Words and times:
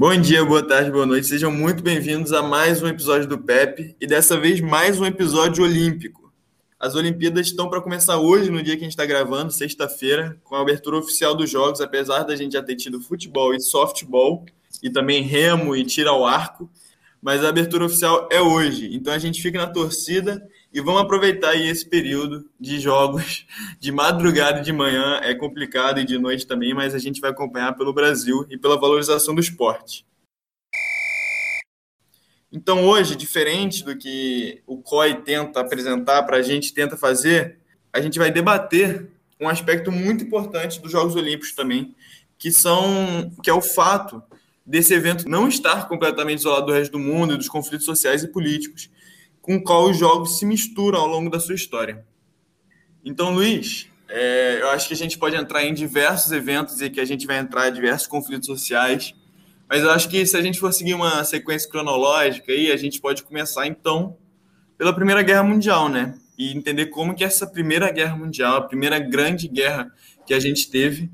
Bom 0.00 0.18
dia, 0.18 0.42
boa 0.42 0.66
tarde, 0.66 0.90
boa 0.90 1.04
noite. 1.04 1.26
Sejam 1.26 1.52
muito 1.52 1.82
bem-vindos 1.82 2.32
a 2.32 2.40
mais 2.42 2.82
um 2.82 2.86
episódio 2.86 3.28
do 3.28 3.36
PEP 3.36 3.94
e 4.00 4.06
dessa 4.06 4.34
vez 4.40 4.58
mais 4.58 4.98
um 4.98 5.04
episódio 5.04 5.62
olímpico. 5.62 6.32
As 6.78 6.94
Olimpíadas 6.94 7.48
estão 7.48 7.68
para 7.68 7.82
começar 7.82 8.16
hoje, 8.16 8.50
no 8.50 8.62
dia 8.62 8.76
que 8.76 8.80
a 8.80 8.84
gente 8.84 8.92
está 8.92 9.04
gravando, 9.04 9.52
sexta-feira, 9.52 10.40
com 10.42 10.56
a 10.56 10.62
abertura 10.62 10.96
oficial 10.96 11.34
dos 11.34 11.50
Jogos, 11.50 11.82
apesar 11.82 12.22
da 12.22 12.34
gente 12.34 12.52
já 12.52 12.62
ter 12.62 12.76
tido 12.76 12.98
futebol 12.98 13.54
e 13.54 13.60
softball, 13.60 14.46
e 14.82 14.88
também 14.88 15.20
remo 15.20 15.76
e 15.76 15.84
tiro 15.84 16.08
ao 16.08 16.24
arco, 16.24 16.70
mas 17.20 17.44
a 17.44 17.50
abertura 17.50 17.84
oficial 17.84 18.26
é 18.32 18.40
hoje. 18.40 18.88
Então 18.94 19.12
a 19.12 19.18
gente 19.18 19.42
fica 19.42 19.58
na 19.58 19.66
torcida 19.66 20.42
e 20.72 20.80
vamos 20.80 21.00
aproveitar 21.00 21.50
aí 21.50 21.68
esse 21.68 21.84
período 21.84 22.48
de 22.58 22.78
jogos 22.78 23.46
de 23.80 23.90
madrugada 23.90 24.60
e 24.60 24.62
de 24.62 24.72
manhã. 24.72 25.18
É 25.22 25.34
complicado 25.34 26.00
e 26.00 26.04
de 26.04 26.18
noite 26.18 26.46
também, 26.46 26.72
mas 26.72 26.94
a 26.94 26.98
gente 26.98 27.20
vai 27.20 27.30
acompanhar 27.30 27.76
pelo 27.76 27.92
Brasil 27.92 28.46
e 28.48 28.56
pela 28.56 28.78
valorização 28.78 29.34
do 29.34 29.40
esporte. 29.40 30.06
Então, 32.52 32.84
hoje, 32.84 33.14
diferente 33.14 33.84
do 33.84 33.96
que 33.96 34.62
o 34.66 34.78
COI 34.78 35.22
tenta 35.22 35.60
apresentar 35.60 36.22
para 36.24 36.38
a 36.38 36.42
gente, 36.42 36.74
tenta 36.74 36.96
fazer, 36.96 37.58
a 37.92 38.00
gente 38.00 38.18
vai 38.18 38.30
debater 38.30 39.08
um 39.40 39.48
aspecto 39.48 39.90
muito 39.90 40.24
importante 40.24 40.80
dos 40.80 40.90
Jogos 40.90 41.14
Olímpicos 41.14 41.52
também, 41.52 41.94
que 42.36 42.50
são 42.50 43.32
que 43.42 43.50
é 43.50 43.54
o 43.54 43.62
fato 43.62 44.22
desse 44.66 44.94
evento 44.94 45.28
não 45.28 45.48
estar 45.48 45.88
completamente 45.88 46.40
isolado 46.40 46.66
do 46.66 46.72
resto 46.72 46.92
do 46.92 46.98
mundo 46.98 47.34
e 47.34 47.36
dos 47.36 47.48
conflitos 47.48 47.86
sociais 47.86 48.22
e 48.22 48.28
políticos, 48.28 48.90
com 49.40 49.62
qual 49.62 49.90
os 49.90 49.98
jogos 49.98 50.38
se 50.38 50.46
misturam 50.46 51.00
ao 51.00 51.06
longo 51.06 51.30
da 51.30 51.40
sua 51.40 51.54
história. 51.54 52.04
Então, 53.04 53.32
Luiz, 53.32 53.88
é, 54.08 54.58
eu 54.60 54.70
acho 54.70 54.88
que 54.88 54.94
a 54.94 54.96
gente 54.96 55.18
pode 55.18 55.36
entrar 55.36 55.64
em 55.64 55.72
diversos 55.72 56.32
eventos 56.32 56.80
e 56.80 56.90
que 56.90 57.00
a 57.00 57.04
gente 57.04 57.26
vai 57.26 57.38
entrar 57.38 57.68
em 57.68 57.72
diversos 57.72 58.06
conflitos 58.06 58.46
sociais, 58.46 59.14
mas 59.68 59.82
eu 59.82 59.90
acho 59.90 60.08
que 60.08 60.26
se 60.26 60.36
a 60.36 60.42
gente 60.42 60.58
for 60.58 60.72
seguir 60.72 60.94
uma 60.94 61.22
sequência 61.24 61.70
cronológica 61.70 62.50
aí, 62.52 62.72
a 62.72 62.76
gente 62.76 63.00
pode 63.00 63.22
começar 63.22 63.66
então 63.66 64.16
pela 64.76 64.92
Primeira 64.92 65.22
Guerra 65.22 65.44
Mundial, 65.44 65.88
né? 65.88 66.18
E 66.36 66.56
entender 66.56 66.86
como 66.86 67.14
que 67.14 67.22
essa 67.22 67.46
Primeira 67.46 67.90
Guerra 67.92 68.16
Mundial, 68.16 68.56
a 68.56 68.62
primeira 68.62 68.98
grande 68.98 69.46
guerra 69.46 69.92
que 70.26 70.34
a 70.34 70.40
gente 70.40 70.68
teve, 70.68 71.10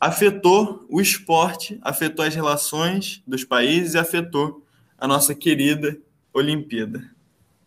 afetou 0.00 0.86
o 0.88 1.00
esporte, 1.00 1.78
afetou 1.82 2.24
as 2.24 2.34
relações 2.34 3.22
dos 3.26 3.44
países 3.44 3.94
e 3.94 3.98
afetou 3.98 4.64
a 4.96 5.06
nossa 5.06 5.34
querida 5.34 5.98
Olimpíada. 6.32 7.10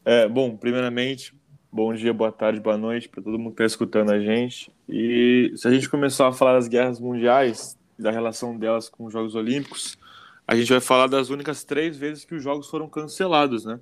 É, 0.03 0.27
bom, 0.27 0.57
primeiramente, 0.57 1.31
bom 1.71 1.93
dia, 1.93 2.11
boa 2.11 2.31
tarde, 2.31 2.59
boa 2.59 2.75
noite 2.75 3.07
para 3.07 3.21
todo 3.21 3.37
mundo 3.37 3.55
que 3.55 3.61
está 3.61 3.65
escutando 3.65 4.11
a 4.11 4.19
gente. 4.19 4.71
E 4.89 5.53
se 5.55 5.67
a 5.67 5.71
gente 5.71 5.87
começar 5.87 6.27
a 6.27 6.31
falar 6.31 6.53
das 6.53 6.67
guerras 6.67 6.99
mundiais, 6.99 7.77
da 7.99 8.09
relação 8.09 8.57
delas 8.57 8.89
com 8.89 9.05
os 9.05 9.13
Jogos 9.13 9.35
Olímpicos, 9.35 9.99
a 10.47 10.55
gente 10.55 10.71
vai 10.71 10.81
falar 10.81 11.05
das 11.05 11.29
únicas 11.29 11.63
três 11.63 11.95
vezes 11.95 12.25
que 12.25 12.33
os 12.33 12.41
Jogos 12.41 12.67
foram 12.67 12.89
cancelados, 12.89 13.63
né? 13.63 13.79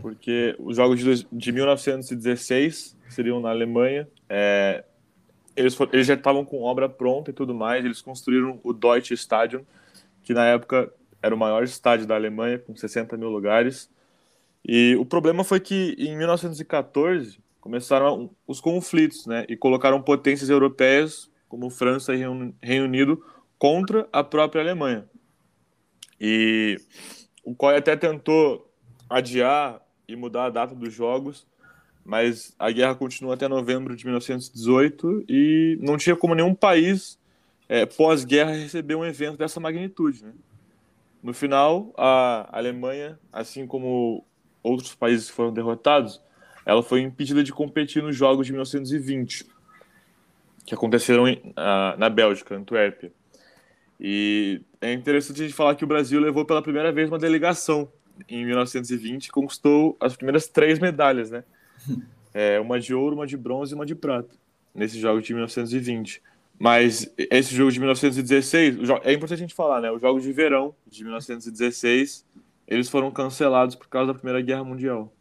Porque 0.00 0.56
os 0.58 0.76
Jogos 0.76 0.98
de, 0.98 1.26
de 1.30 1.52
1916 1.52 2.96
seriam 3.10 3.40
na 3.40 3.50
Alemanha, 3.50 4.08
é, 4.26 4.84
eles, 5.54 5.78
eles 5.92 6.06
já 6.06 6.14
estavam 6.14 6.46
com 6.46 6.62
obra 6.62 6.88
pronta 6.88 7.30
e 7.30 7.34
tudo 7.34 7.54
mais, 7.54 7.84
eles 7.84 8.00
construíram 8.00 8.58
o 8.64 8.72
Deutsche 8.72 9.12
Stadion, 9.14 9.60
que 10.22 10.32
na 10.32 10.46
época 10.46 10.90
era 11.22 11.34
o 11.34 11.38
maior 11.38 11.62
estádio 11.62 12.06
da 12.06 12.14
Alemanha, 12.14 12.58
com 12.58 12.74
60 12.74 13.16
mil 13.18 13.28
lugares, 13.28 13.90
e 14.66 14.96
o 14.98 15.04
problema 15.04 15.42
foi 15.42 15.60
que 15.60 15.94
em 15.98 16.16
1914 16.16 17.38
começaram 17.60 18.30
os 18.46 18.60
conflitos, 18.60 19.26
né? 19.26 19.44
E 19.48 19.56
colocaram 19.56 20.00
potências 20.00 20.50
europeias 20.50 21.30
como 21.48 21.70
França 21.70 22.14
e 22.14 22.18
Reino 22.62 22.84
Unido 22.84 23.22
contra 23.58 24.08
a 24.12 24.22
própria 24.22 24.62
Alemanha. 24.62 25.04
E 26.20 26.78
o 27.44 27.54
COI 27.54 27.76
até 27.76 27.96
tentou 27.96 28.70
adiar 29.08 29.80
e 30.06 30.14
mudar 30.14 30.46
a 30.46 30.50
data 30.50 30.74
dos 30.74 30.92
jogos, 30.92 31.46
mas 32.04 32.54
a 32.58 32.70
guerra 32.70 32.94
continua 32.94 33.34
até 33.34 33.48
novembro 33.48 33.96
de 33.96 34.04
1918 34.04 35.24
e 35.28 35.78
não 35.80 35.96
tinha 35.96 36.14
como 36.14 36.34
nenhum 36.34 36.54
país 36.54 37.18
é, 37.68 37.86
pós-guerra 37.86 38.52
receber 38.52 38.94
um 38.94 39.04
evento 39.04 39.38
dessa 39.38 39.60
magnitude. 39.60 40.24
Né? 40.24 40.32
No 41.22 41.32
final, 41.32 41.92
a 41.96 42.48
Alemanha, 42.50 43.18
assim 43.32 43.66
como 43.66 44.24
outros 44.62 44.94
países 44.94 45.30
que 45.30 45.36
foram 45.36 45.52
derrotados, 45.52 46.20
ela 46.64 46.82
foi 46.82 47.00
impedida 47.00 47.42
de 47.42 47.52
competir 47.52 48.02
nos 48.02 48.16
Jogos 48.16 48.46
de 48.46 48.52
1920, 48.52 49.46
que 50.64 50.74
aconteceram 50.74 51.24
uh, 51.24 51.98
na 51.98 52.08
Bélgica, 52.08 52.54
Antuérpia. 52.54 53.12
E 53.98 54.62
é 54.80 54.92
interessante 54.92 55.40
a 55.40 55.44
gente 55.44 55.54
falar 55.54 55.74
que 55.74 55.84
o 55.84 55.86
Brasil 55.86 56.20
levou 56.20 56.44
pela 56.44 56.62
primeira 56.62 56.92
vez 56.92 57.08
uma 57.08 57.18
delegação 57.18 57.90
em 58.28 58.44
1920 58.44 59.26
e 59.26 59.30
conquistou 59.30 59.96
as 60.00 60.16
primeiras 60.16 60.46
três 60.48 60.78
medalhas, 60.78 61.30
né? 61.30 61.44
É, 62.32 62.60
uma 62.60 62.78
de 62.78 62.94
ouro, 62.94 63.16
uma 63.16 63.26
de 63.26 63.36
bronze 63.36 63.72
e 63.72 63.74
uma 63.74 63.84
de 63.84 63.92
prata, 63.92 64.36
nesse 64.72 65.00
jogo 65.00 65.20
de 65.20 65.34
1920. 65.34 66.22
Mas 66.56 67.12
esse 67.16 67.52
jogo 67.56 67.72
de 67.72 67.80
1916, 67.80 68.76
é 69.02 69.12
importante 69.12 69.32
a 69.32 69.36
gente 69.36 69.52
falar, 69.52 69.80
né? 69.80 69.90
Os 69.90 70.00
Jogos 70.00 70.22
de 70.22 70.32
Verão 70.32 70.72
de 70.86 71.02
1916 71.02 72.24
eles 72.70 72.88
foram 72.88 73.10
cancelados 73.10 73.74
por 73.74 73.88
causa 73.88 74.12
da 74.12 74.18
Primeira 74.18 74.40
Guerra 74.40 74.62
Mundial. 74.62 75.12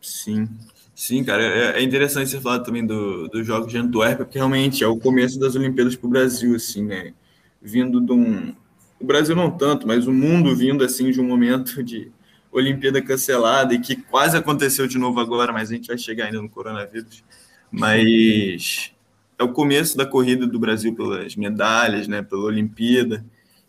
Sim, 0.00 0.48
sim, 0.94 1.22
cara. 1.22 1.42
É, 1.42 1.80
é 1.80 1.82
interessante 1.82 2.30
você 2.30 2.40
falar 2.40 2.60
também 2.60 2.84
do, 2.84 3.28
dos 3.28 3.46
Jogos 3.46 3.70
de 3.70 3.76
Antuérpia, 3.76 4.24
porque 4.24 4.38
realmente 4.38 4.82
é 4.82 4.86
o 4.86 4.98
começo 4.98 5.38
das 5.38 5.54
Olimpíadas 5.54 5.94
para 5.94 6.06
o 6.06 6.10
Brasil, 6.10 6.56
assim, 6.56 6.84
né? 6.84 7.12
Vindo 7.60 8.00
de 8.00 8.12
um. 8.12 8.54
O 8.98 9.04
Brasil 9.04 9.36
não 9.36 9.50
tanto, 9.50 9.86
mas 9.86 10.06
o 10.06 10.12
mundo 10.12 10.56
vindo, 10.56 10.82
assim, 10.82 11.10
de 11.10 11.20
um 11.20 11.24
momento 11.24 11.82
de 11.84 12.10
Olimpíada 12.50 13.02
cancelada 13.02 13.74
e 13.74 13.78
que 13.78 13.94
quase 13.94 14.36
aconteceu 14.36 14.88
de 14.88 14.98
novo 14.98 15.20
agora, 15.20 15.52
mas 15.52 15.70
a 15.70 15.74
gente 15.74 15.88
vai 15.88 15.98
chegar 15.98 16.26
ainda 16.26 16.40
no 16.40 16.48
coronavírus. 16.48 17.22
Mas 17.70 18.92
é 19.38 19.44
o 19.44 19.52
começo 19.52 19.96
da 19.96 20.06
corrida 20.06 20.46
do 20.46 20.58
Brasil 20.58 20.94
pelas 20.94 21.36
medalhas, 21.36 22.08
né? 22.08 22.22
Pela 22.22 22.44
Olimpíada. 22.44 23.24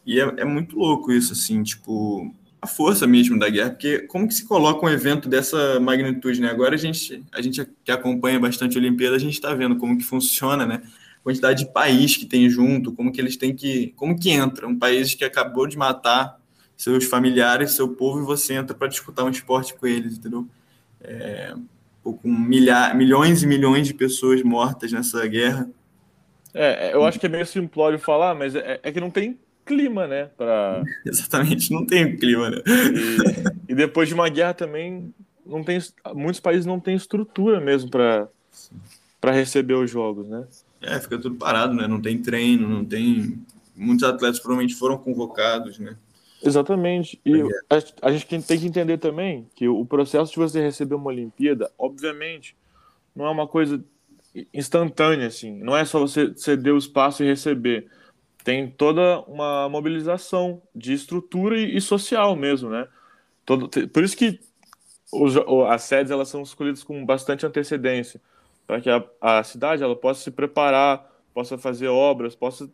E 0.05 0.19
é, 0.19 0.23
é 0.37 0.45
muito 0.45 0.79
louco 0.79 1.11
isso, 1.11 1.33
assim, 1.33 1.61
tipo, 1.61 2.33
a 2.61 2.67
força 2.67 3.07
mesmo 3.07 3.39
da 3.39 3.49
guerra, 3.49 3.69
porque 3.71 3.99
como 3.99 4.27
que 4.27 4.33
se 4.33 4.45
coloca 4.45 4.85
um 4.85 4.89
evento 4.89 5.29
dessa 5.29 5.79
magnitude, 5.79 6.41
né? 6.41 6.49
Agora 6.49 6.75
a 6.75 6.77
gente, 6.77 7.23
a 7.31 7.41
gente 7.41 7.65
que 7.83 7.91
acompanha 7.91 8.39
bastante 8.39 8.77
a 8.77 8.81
Olimpíada, 8.81 9.15
a 9.15 9.19
gente 9.19 9.33
está 9.33 9.53
vendo 9.53 9.77
como 9.77 9.97
que 9.97 10.03
funciona, 10.03 10.65
né? 10.65 10.81
A 11.19 11.23
quantidade 11.23 11.65
de 11.65 11.71
país 11.71 12.17
que 12.17 12.25
tem 12.25 12.49
junto, 12.49 12.91
como 12.91 13.11
que 13.11 13.21
eles 13.21 13.37
têm 13.37 13.55
que, 13.55 13.93
como 13.95 14.17
que 14.17 14.29
entra 14.31 14.67
um 14.67 14.77
país 14.77 15.15
que 15.15 15.23
acabou 15.23 15.67
de 15.67 15.77
matar 15.77 16.37
seus 16.75 17.05
familiares, 17.05 17.71
seu 17.71 17.89
povo, 17.89 18.21
e 18.21 18.25
você 18.25 18.53
entra 18.53 18.75
para 18.75 18.87
disputar 18.87 19.25
um 19.25 19.29
esporte 19.29 19.73
com 19.73 19.87
eles, 19.87 20.17
entendeu? 20.17 20.47
É, 21.01 21.53
com 22.03 22.29
milha, 22.29 22.93
milhões 22.93 23.43
e 23.43 23.47
milhões 23.47 23.87
de 23.87 23.93
pessoas 23.93 24.41
mortas 24.43 24.91
nessa 24.91 25.25
guerra. 25.27 25.69
É, 26.53 26.93
eu 26.93 27.05
acho 27.05 27.19
que 27.19 27.25
é 27.25 27.29
meio 27.29 27.45
simplório 27.45 27.99
falar, 27.99 28.33
mas 28.33 28.55
é, 28.55 28.79
é 28.81 28.91
que 28.91 28.99
não 28.99 29.11
tem 29.11 29.37
clima, 29.69 30.07
né? 30.07 30.25
Pra... 30.35 30.83
Exatamente, 31.05 31.71
não 31.71 31.85
tem 31.85 32.17
clima, 32.17 32.49
né? 32.49 32.57
E, 33.67 33.71
e, 33.71 33.75
depois 33.75 34.07
de 34.07 34.15
uma 34.15 34.27
guerra 34.27 34.55
também, 34.55 35.13
não 35.45 35.63
tem, 35.63 35.79
muitos 36.15 36.39
países 36.39 36.65
não 36.65 36.79
têm 36.79 36.95
estrutura 36.95 37.61
mesmo 37.61 37.91
para 37.91 38.27
receber 39.31 39.75
os 39.75 39.91
jogos, 39.91 40.27
né? 40.27 40.47
É, 40.81 40.99
fica 40.99 41.19
tudo 41.19 41.35
parado, 41.35 41.75
né? 41.75 41.87
Não 41.87 42.01
tem 42.01 42.17
treino, 42.17 42.67
não 42.67 42.83
tem. 42.83 43.37
Muitos 43.75 44.03
atletas 44.03 44.39
provavelmente 44.39 44.75
foram 44.75 44.97
convocados, 44.97 45.77
né? 45.77 45.95
Exatamente. 46.41 47.19
E 47.23 47.41
a, 47.69 48.07
a 48.07 48.11
gente 48.11 48.25
tem 48.25 48.59
que 48.59 48.65
entender 48.65 48.97
também 48.97 49.47
que 49.55 49.67
o 49.67 49.85
processo 49.85 50.31
de 50.31 50.39
você 50.39 50.61
receber 50.61 50.95
uma 50.95 51.09
Olimpíada, 51.09 51.69
obviamente, 51.77 52.55
não 53.15 53.25
é 53.25 53.29
uma 53.29 53.47
coisa 53.47 53.83
instantânea, 54.53 55.27
assim. 55.27 55.59
Não 55.61 55.75
é 55.75 55.85
só 55.85 55.99
você 55.99 56.33
ceder 56.35 56.73
o 56.73 56.77
espaço 56.77 57.23
e 57.23 57.27
receber 57.27 57.87
tem 58.49 58.67
toda 58.67 59.19
uma 59.27 59.69
mobilização 59.69 60.59
de 60.75 60.91
estrutura 60.91 61.55
e, 61.55 61.77
e 61.77 61.79
social 61.79 62.35
mesmo, 62.35 62.67
né? 62.67 62.87
Todo, 63.45 63.69
por 63.69 64.03
isso 64.03 64.17
que 64.17 64.39
os, 65.13 65.35
as 65.67 65.83
sedes 65.83 66.11
elas 66.11 66.29
são 66.29 66.41
escolhidas 66.41 66.83
com 66.83 67.05
bastante 67.05 67.45
antecedência, 67.45 68.19
para 68.65 68.81
que 68.81 68.89
a, 68.89 69.05
a 69.21 69.43
cidade 69.43 69.83
ela 69.83 69.95
possa 69.95 70.23
se 70.23 70.31
preparar, 70.31 71.15
possa 71.31 71.59
fazer 71.59 71.89
obras, 71.89 72.33
possa 72.33 72.67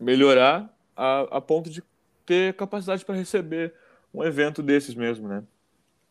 melhorar 0.00 0.74
a, 0.96 1.20
a 1.36 1.40
ponto 1.42 1.68
de 1.68 1.82
ter 2.24 2.54
capacidade 2.54 3.04
para 3.04 3.14
receber 3.14 3.74
um 4.12 4.24
evento 4.24 4.62
desses 4.62 4.94
mesmo, 4.94 5.28
né? 5.28 5.44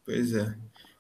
Pois 0.06 0.36
é. 0.36 0.56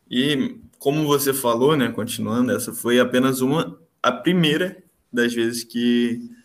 E 0.10 0.58
como 0.80 1.06
você 1.06 1.32
falou, 1.32 1.78
né, 1.78 1.92
continuando, 1.92 2.54
essa 2.54 2.74
foi 2.74 3.00
apenas 3.00 3.40
uma 3.40 3.80
a 4.02 4.12
primeira 4.12 4.82
das 5.14 5.32
vezes 5.32 5.64
que 5.64 6.41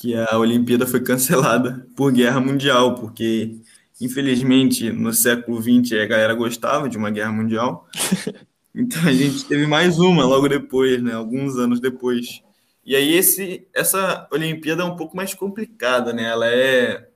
que 0.00 0.14
a 0.14 0.38
Olimpíada 0.38 0.86
foi 0.86 1.00
cancelada 1.00 1.86
por 1.94 2.10
guerra 2.10 2.40
mundial, 2.40 2.94
porque 2.94 3.60
infelizmente 4.00 4.90
no 4.90 5.12
século 5.12 5.60
XX 5.60 5.92
a 6.00 6.06
galera 6.06 6.32
gostava 6.32 6.88
de 6.88 6.96
uma 6.96 7.10
guerra 7.10 7.32
mundial. 7.32 7.86
Então 8.72 9.02
a 9.04 9.12
gente 9.12 9.44
teve 9.46 9.66
mais 9.66 9.98
uma 9.98 10.24
logo 10.24 10.46
depois, 10.46 11.02
né? 11.02 11.12
Alguns 11.12 11.56
anos 11.56 11.80
depois. 11.80 12.40
E 12.86 12.94
aí 12.94 13.14
esse 13.14 13.66
essa 13.74 14.28
Olimpíada 14.30 14.84
é 14.84 14.86
um 14.86 14.94
pouco 14.94 15.16
mais 15.16 15.34
complicada, 15.34 16.12
né? 16.12 16.22
Ela 16.22 16.46
é 16.46 17.08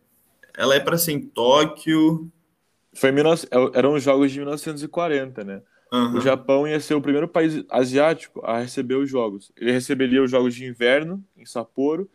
ela 0.58 0.74
é 0.74 0.80
para 0.80 0.98
ser 0.98 1.12
em 1.12 1.20
Tóquio. 1.20 2.28
Foi 2.92 3.10
em 3.10 3.14
19... 3.14 3.46
É, 3.52 3.78
eram 3.78 3.94
os 3.94 4.02
Jogos 4.02 4.32
de 4.32 4.40
1940, 4.40 5.44
né? 5.44 5.62
Uhum. 5.92 6.16
O 6.16 6.20
Japão 6.20 6.66
ia 6.66 6.80
ser 6.80 6.94
o 6.94 7.00
primeiro 7.00 7.28
país 7.28 7.64
asiático 7.70 8.44
a 8.44 8.58
receber 8.58 8.96
os 8.96 9.08
Jogos. 9.08 9.52
Ele 9.56 9.70
receberia 9.70 10.24
os 10.24 10.32
Jogos 10.32 10.56
de 10.56 10.66
Inverno 10.66 11.24
em 11.36 11.46
Sapporo 11.46 12.10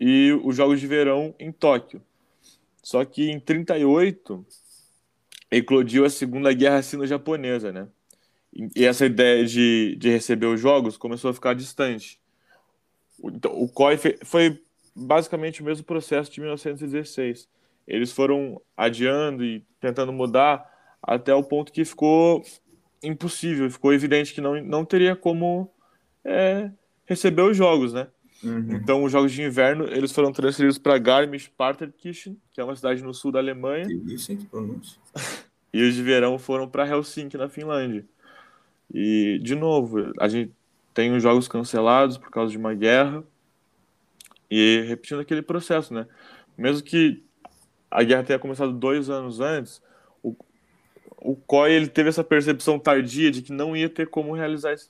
e 0.00 0.32
os 0.44 0.56
Jogos 0.56 0.80
de 0.80 0.86
Verão 0.86 1.34
em 1.38 1.50
Tóquio. 1.50 2.02
Só 2.82 3.04
que 3.04 3.30
em 3.30 3.40
38 3.40 4.46
eclodiu 5.50 6.04
a 6.04 6.10
Segunda 6.10 6.52
Guerra 6.52 6.82
Sino-Japonesa, 6.82 7.72
né? 7.72 7.88
E 8.74 8.84
essa 8.84 9.06
ideia 9.06 9.44
de, 9.44 9.96
de 9.96 10.10
receber 10.10 10.46
os 10.46 10.60
jogos 10.60 10.96
começou 10.96 11.30
a 11.30 11.34
ficar 11.34 11.54
distante. 11.54 12.20
Então, 13.22 13.52
o 13.52 13.68
COI 13.68 13.98
foi 14.24 14.62
basicamente 14.94 15.60
o 15.60 15.64
mesmo 15.64 15.84
processo 15.84 16.30
de 16.30 16.40
1916. 16.40 17.48
Eles 17.86 18.12
foram 18.12 18.60
adiando 18.76 19.44
e 19.44 19.64
tentando 19.80 20.12
mudar 20.12 20.66
até 21.02 21.34
o 21.34 21.42
ponto 21.42 21.72
que 21.72 21.84
ficou 21.84 22.44
impossível, 23.02 23.70
ficou 23.70 23.92
evidente 23.92 24.34
que 24.34 24.40
não, 24.40 24.62
não 24.62 24.84
teria 24.84 25.14
como 25.14 25.70
é, 26.24 26.70
receber 27.06 27.42
os 27.42 27.56
jogos, 27.56 27.92
né? 27.92 28.08
Uhum. 28.42 28.76
Então, 28.76 29.02
os 29.02 29.10
jogos 29.10 29.32
de 29.32 29.42
inverno 29.42 29.84
eles 29.84 30.12
foram 30.12 30.32
transferidos 30.32 30.78
para 30.78 30.98
Garmisch-Partenkirchen, 30.98 32.36
que 32.52 32.60
é 32.60 32.64
uma 32.64 32.76
cidade 32.76 33.02
no 33.02 33.12
sul 33.12 33.32
da 33.32 33.38
Alemanha. 33.38 33.86
Isso 34.06 34.36
que 34.36 34.46
pronúncia. 34.46 35.00
e 35.72 35.82
os 35.82 35.94
de 35.94 36.02
verão 36.02 36.38
foram 36.38 36.68
para 36.68 36.86
Helsinki, 36.86 37.36
na 37.36 37.48
Finlândia. 37.48 38.04
E, 38.92 39.38
de 39.42 39.54
novo, 39.54 40.12
a 40.18 40.28
gente 40.28 40.52
tem 40.94 41.14
os 41.14 41.22
jogos 41.22 41.48
cancelados 41.48 42.16
por 42.16 42.30
causa 42.30 42.50
de 42.50 42.58
uma 42.58 42.74
guerra. 42.74 43.22
E 44.50 44.84
repetindo 44.88 45.20
aquele 45.20 45.42
processo, 45.42 45.92
né? 45.92 46.06
Mesmo 46.56 46.82
que 46.82 47.22
a 47.90 48.02
guerra 48.02 48.22
tenha 48.22 48.38
começado 48.38 48.72
dois 48.72 49.10
anos 49.10 49.40
antes, 49.40 49.82
o, 50.22 50.34
o 51.18 51.36
COI 51.36 51.72
ele 51.72 51.88
teve 51.88 52.08
essa 52.08 52.24
percepção 52.24 52.78
tardia 52.78 53.30
de 53.30 53.42
que 53.42 53.52
não 53.52 53.76
ia 53.76 53.88
ter 53.88 54.08
como 54.08 54.34
realizar 54.34 54.72
esse, 54.72 54.88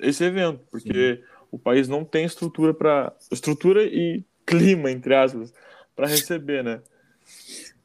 esse 0.00 0.24
evento, 0.24 0.60
porque 0.70 1.16
Sim. 1.16 1.33
O 1.54 1.58
país 1.58 1.86
não 1.86 2.04
tem 2.04 2.24
estrutura 2.24 2.74
para 2.74 3.12
estrutura 3.30 3.84
e 3.84 4.24
clima 4.44 4.90
entre 4.90 5.14
aspas 5.14 5.52
para 5.94 6.08
receber, 6.08 6.64
né? 6.64 6.82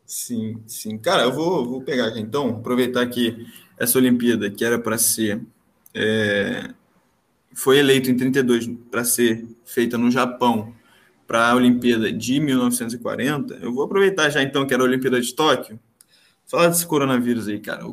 Sim, 0.06 0.64
sim. 0.66 0.98
Cara, 0.98 1.24
eu 1.24 1.32
vou, 1.32 1.64
vou 1.64 1.82
pegar 1.84 2.08
aqui 2.08 2.20
então, 2.20 2.50
aproveitar 2.50 3.06
que 3.08 3.46
essa 3.78 4.00
Olimpíada, 4.00 4.50
que 4.50 4.66
era 4.66 4.80
para 4.80 4.98
ser. 4.98 5.40
É, 5.94 6.74
foi 7.54 7.78
eleito 7.78 8.10
em 8.10 8.18
32 8.18 8.68
para 8.90 9.04
ser 9.04 9.46
feita 9.66 9.98
no 9.98 10.10
Japão 10.10 10.74
para 11.28 11.52
a 11.52 11.56
Olimpíada 11.56 12.12
de 12.12 12.40
1940. 12.40 13.56
Eu 13.62 13.72
vou 13.72 13.84
aproveitar 13.84 14.30
já 14.30 14.42
então 14.42 14.66
que 14.66 14.74
era 14.74 14.82
a 14.82 14.86
Olimpíada 14.86 15.22
de 15.22 15.34
Tóquio. 15.34 15.80
Falar 16.48 16.70
desse 16.70 16.88
coronavírus 16.88 17.48
aí, 17.48 17.60
cara. 17.60 17.86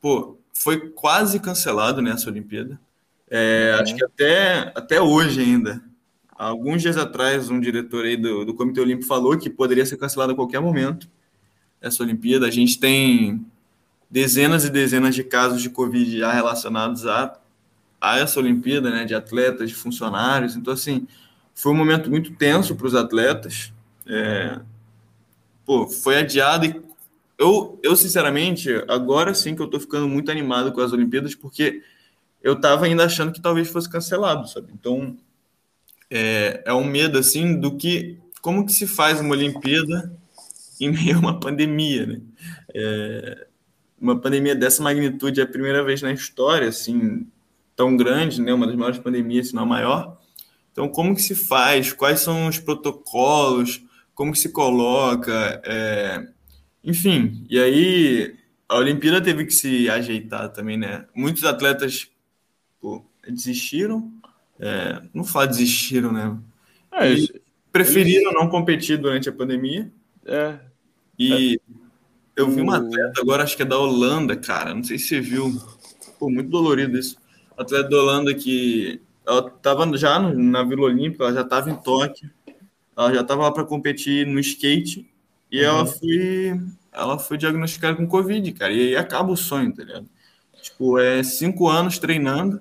Pô, 0.00 0.38
foi 0.52 0.90
quase 0.90 1.40
cancelado 1.40 2.00
nessa 2.00 2.30
Olimpíada. 2.30 2.78
É, 3.30 3.72
uhum. 3.74 3.82
Acho 3.82 3.96
que 3.96 4.04
até, 4.04 4.72
até 4.74 5.00
hoje 5.00 5.40
ainda. 5.40 5.82
Alguns 6.30 6.82
dias 6.82 6.96
atrás, 6.96 7.50
um 7.50 7.60
diretor 7.60 8.04
aí 8.04 8.16
do, 8.16 8.44
do 8.44 8.54
Comitê 8.54 8.80
Olímpico 8.80 9.08
falou 9.08 9.36
que 9.36 9.50
poderia 9.50 9.84
ser 9.84 9.96
cancelado 9.96 10.32
a 10.32 10.36
qualquer 10.36 10.60
momento 10.60 11.08
essa 11.80 12.02
Olimpíada. 12.02 12.46
A 12.46 12.50
gente 12.50 12.78
tem 12.78 13.44
dezenas 14.10 14.64
e 14.64 14.70
dezenas 14.70 15.14
de 15.14 15.24
casos 15.24 15.60
de 15.60 15.70
Covid 15.70 16.18
já 16.18 16.32
relacionados 16.32 17.06
a, 17.06 17.38
a 18.00 18.18
essa 18.18 18.38
Olimpíada, 18.38 18.90
né, 18.90 19.04
de 19.04 19.14
atletas, 19.14 19.68
de 19.68 19.74
funcionários. 19.74 20.56
Então, 20.56 20.72
assim, 20.72 21.06
foi 21.54 21.72
um 21.72 21.76
momento 21.76 22.08
muito 22.08 22.32
tenso 22.34 22.76
para 22.76 22.86
os 22.86 22.94
atletas. 22.94 23.72
É, 24.06 24.60
pô, 25.66 25.88
foi 25.88 26.18
adiado 26.18 26.66
e 26.66 26.88
eu, 27.38 27.78
eu, 27.84 27.94
sinceramente, 27.94 28.68
agora 28.88 29.32
sim 29.32 29.54
que 29.54 29.62
eu 29.62 29.66
estou 29.66 29.78
ficando 29.78 30.08
muito 30.08 30.30
animado 30.30 30.72
com 30.72 30.80
as 30.80 30.92
Olimpíadas, 30.92 31.36
porque 31.36 31.82
eu 32.42 32.54
estava 32.54 32.86
ainda 32.86 33.04
achando 33.04 33.32
que 33.32 33.40
talvez 33.40 33.68
fosse 33.68 33.88
cancelado, 33.88 34.48
sabe? 34.48 34.72
Então, 34.72 35.16
é, 36.10 36.62
é 36.64 36.72
um 36.72 36.84
medo, 36.84 37.18
assim, 37.18 37.58
do 37.58 37.76
que... 37.76 38.18
Como 38.40 38.64
que 38.64 38.72
se 38.72 38.86
faz 38.86 39.20
uma 39.20 39.30
Olimpíada 39.30 40.12
em 40.80 40.90
meio 40.90 41.16
a 41.16 41.20
uma 41.20 41.40
pandemia, 41.40 42.06
né? 42.06 42.20
É, 42.74 43.46
uma 44.00 44.18
pandemia 44.18 44.54
dessa 44.54 44.82
magnitude 44.82 45.40
é 45.40 45.44
a 45.44 45.46
primeira 45.46 45.82
vez 45.82 46.00
na 46.00 46.12
história, 46.12 46.68
assim, 46.68 47.26
tão 47.74 47.96
grande, 47.96 48.40
né? 48.40 48.52
Uma 48.54 48.66
das 48.66 48.76
maiores 48.76 48.98
pandemias, 48.98 49.48
se 49.48 49.54
não 49.54 49.64
a 49.64 49.66
maior. 49.66 50.18
Então, 50.72 50.88
como 50.88 51.14
que 51.14 51.22
se 51.22 51.34
faz? 51.34 51.92
Quais 51.92 52.20
são 52.20 52.46
os 52.46 52.58
protocolos? 52.58 53.82
Como 54.14 54.32
que 54.32 54.38
se 54.38 54.50
coloca? 54.50 55.60
É... 55.64 56.24
Enfim, 56.84 57.44
e 57.50 57.58
aí 57.58 58.36
a 58.68 58.76
Olimpíada 58.76 59.20
teve 59.20 59.44
que 59.44 59.52
se 59.52 59.90
ajeitar 59.90 60.50
também, 60.50 60.76
né? 60.76 61.06
Muitos 61.14 61.44
atletas 61.44 62.08
pô, 62.80 63.04
desistiram, 63.28 64.12
é... 64.58 65.02
não 65.12 65.24
fala 65.24 65.46
desistiram, 65.46 66.12
né? 66.12 66.36
É, 66.92 67.14
preferiram 67.70 68.32
não 68.32 68.48
competir 68.48 68.98
durante 68.98 69.28
a 69.28 69.32
pandemia. 69.32 69.90
É, 70.24 70.58
e 71.18 71.60
eu 72.36 72.48
vi 72.48 72.60
uma 72.60 72.76
atleta 72.76 73.20
agora, 73.20 73.42
acho 73.42 73.56
que 73.56 73.62
é 73.62 73.66
da 73.66 73.78
Holanda, 73.78 74.36
cara. 74.36 74.72
Não 74.72 74.84
sei 74.84 74.98
se 74.98 75.08
você 75.08 75.20
viu. 75.20 75.60
Pô, 76.18 76.30
muito 76.30 76.50
dolorido 76.50 76.96
isso. 76.96 77.16
Atleta 77.56 77.88
da 77.88 77.96
Holanda 77.96 78.32
que 78.32 79.00
ela 79.26 79.48
estava 79.48 79.96
já 79.96 80.18
na 80.18 80.62
Vila 80.62 80.82
Olímpica, 80.82 81.24
ela 81.24 81.34
já 81.34 81.40
estava 81.42 81.70
em 81.70 81.74
Tóquio. 81.74 82.30
Ela 82.96 83.12
já 83.12 83.20
estava 83.22 83.42
lá 83.42 83.52
para 83.52 83.64
competir 83.64 84.26
no 84.26 84.38
skate. 84.38 85.10
E 85.50 85.58
uhum. 85.60 85.64
ela 85.64 85.86
foi 85.86 86.60
ela 86.92 87.18
foi 87.18 87.36
diagnosticada 87.36 87.96
com 87.96 88.06
Covid, 88.06 88.52
cara. 88.52 88.72
E 88.72 88.88
aí 88.88 88.96
acaba 88.96 89.32
o 89.32 89.36
sonho, 89.36 89.74
tá 89.74 89.82
ligado? 89.82 90.08
Tipo, 90.70 90.98
é 90.98 91.22
cinco 91.22 91.68
anos 91.68 91.98
treinando. 91.98 92.60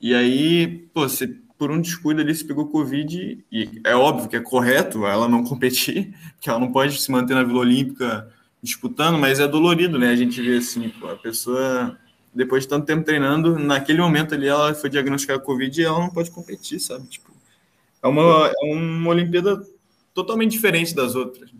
E 0.00 0.14
aí, 0.14 0.88
pô, 0.92 1.08
você 1.08 1.26
por 1.58 1.70
um 1.70 1.80
descuido 1.80 2.20
ali 2.20 2.34
se 2.34 2.44
pegou 2.44 2.68
Covid, 2.68 3.44
e 3.50 3.80
é 3.84 3.94
óbvio 3.96 4.28
que 4.28 4.36
é 4.36 4.40
correto 4.40 5.06
ela 5.06 5.28
não 5.28 5.42
competir, 5.44 6.14
que 6.40 6.50
ela 6.50 6.58
não 6.58 6.70
pode 6.70 7.00
se 7.00 7.10
manter 7.10 7.34
na 7.34 7.42
Vila 7.42 7.60
Olímpica 7.60 8.30
disputando, 8.62 9.18
mas 9.18 9.40
é 9.40 9.46
dolorido, 9.48 9.98
né? 9.98 10.10
A 10.10 10.16
gente 10.16 10.40
vê 10.42 10.58
assim, 10.58 10.88
pô, 10.88 11.08
a 11.08 11.16
pessoa, 11.16 11.96
depois 12.34 12.64
de 12.64 12.68
tanto 12.68 12.84
tempo 12.84 13.04
treinando, 13.04 13.58
naquele 13.58 14.00
momento 14.00 14.34
ali 14.34 14.48
ela 14.48 14.74
foi 14.74 14.90
diagnosticada 14.90 15.40
Covid 15.40 15.80
e 15.80 15.84
ela 15.84 15.98
não 15.98 16.10
pode 16.10 16.30
competir, 16.30 16.80
sabe? 16.80 17.06
Tipo, 17.06 17.30
é 18.02 18.06
uma, 18.08 18.48
é 18.48 18.74
uma 18.74 19.10
Olimpíada 19.10 19.62
totalmente 20.12 20.52
diferente 20.52 20.94
das 20.94 21.14
outras. 21.14 21.50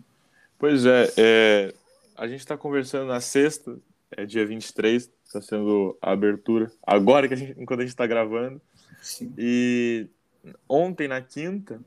Pois 0.59 0.85
é, 0.85 1.11
é 1.17 1.73
a 2.15 2.27
gente 2.27 2.39
está 2.39 2.57
conversando 2.57 3.07
na 3.07 3.21
sexta, 3.21 3.77
é 4.11 4.25
dia 4.25 4.45
23, 4.45 5.09
está 5.27 5.41
sendo 5.41 5.97
a 6.01 6.11
abertura, 6.11 6.71
agora 6.85 7.27
que 7.27 7.33
a 7.33 7.37
gente, 7.37 7.59
enquanto 7.59 7.79
a 7.79 7.83
gente 7.83 7.91
está 7.91 8.07
gravando. 8.07 8.61
Sim. 9.01 9.33
E 9.37 10.07
ontem, 10.67 11.07
na 11.07 11.21
quinta, 11.21 11.79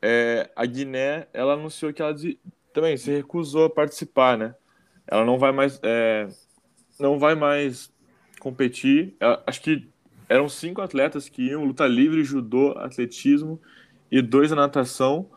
é, 0.00 0.50
a 0.54 0.64
Guiné 0.64 1.26
ela 1.32 1.54
anunciou 1.54 1.92
que 1.92 2.00
ela 2.00 2.14
também 2.72 2.96
se 2.96 3.10
recusou 3.10 3.66
a 3.66 3.70
participar, 3.70 4.38
né? 4.38 4.54
Ela 5.06 5.24
não 5.24 5.38
vai 5.38 5.52
mais, 5.52 5.80
é, 5.82 6.28
não 7.00 7.18
vai 7.18 7.34
mais 7.34 7.92
competir. 8.38 9.16
Ela, 9.18 9.42
acho 9.46 9.60
que 9.60 9.88
eram 10.28 10.48
cinco 10.48 10.80
atletas 10.80 11.28
que 11.28 11.48
iam 11.48 11.64
luta 11.64 11.86
livre, 11.86 12.22
judô, 12.22 12.72
atletismo 12.78 13.60
e 14.10 14.22
dois 14.22 14.50
na 14.50 14.56
natação. 14.56 15.30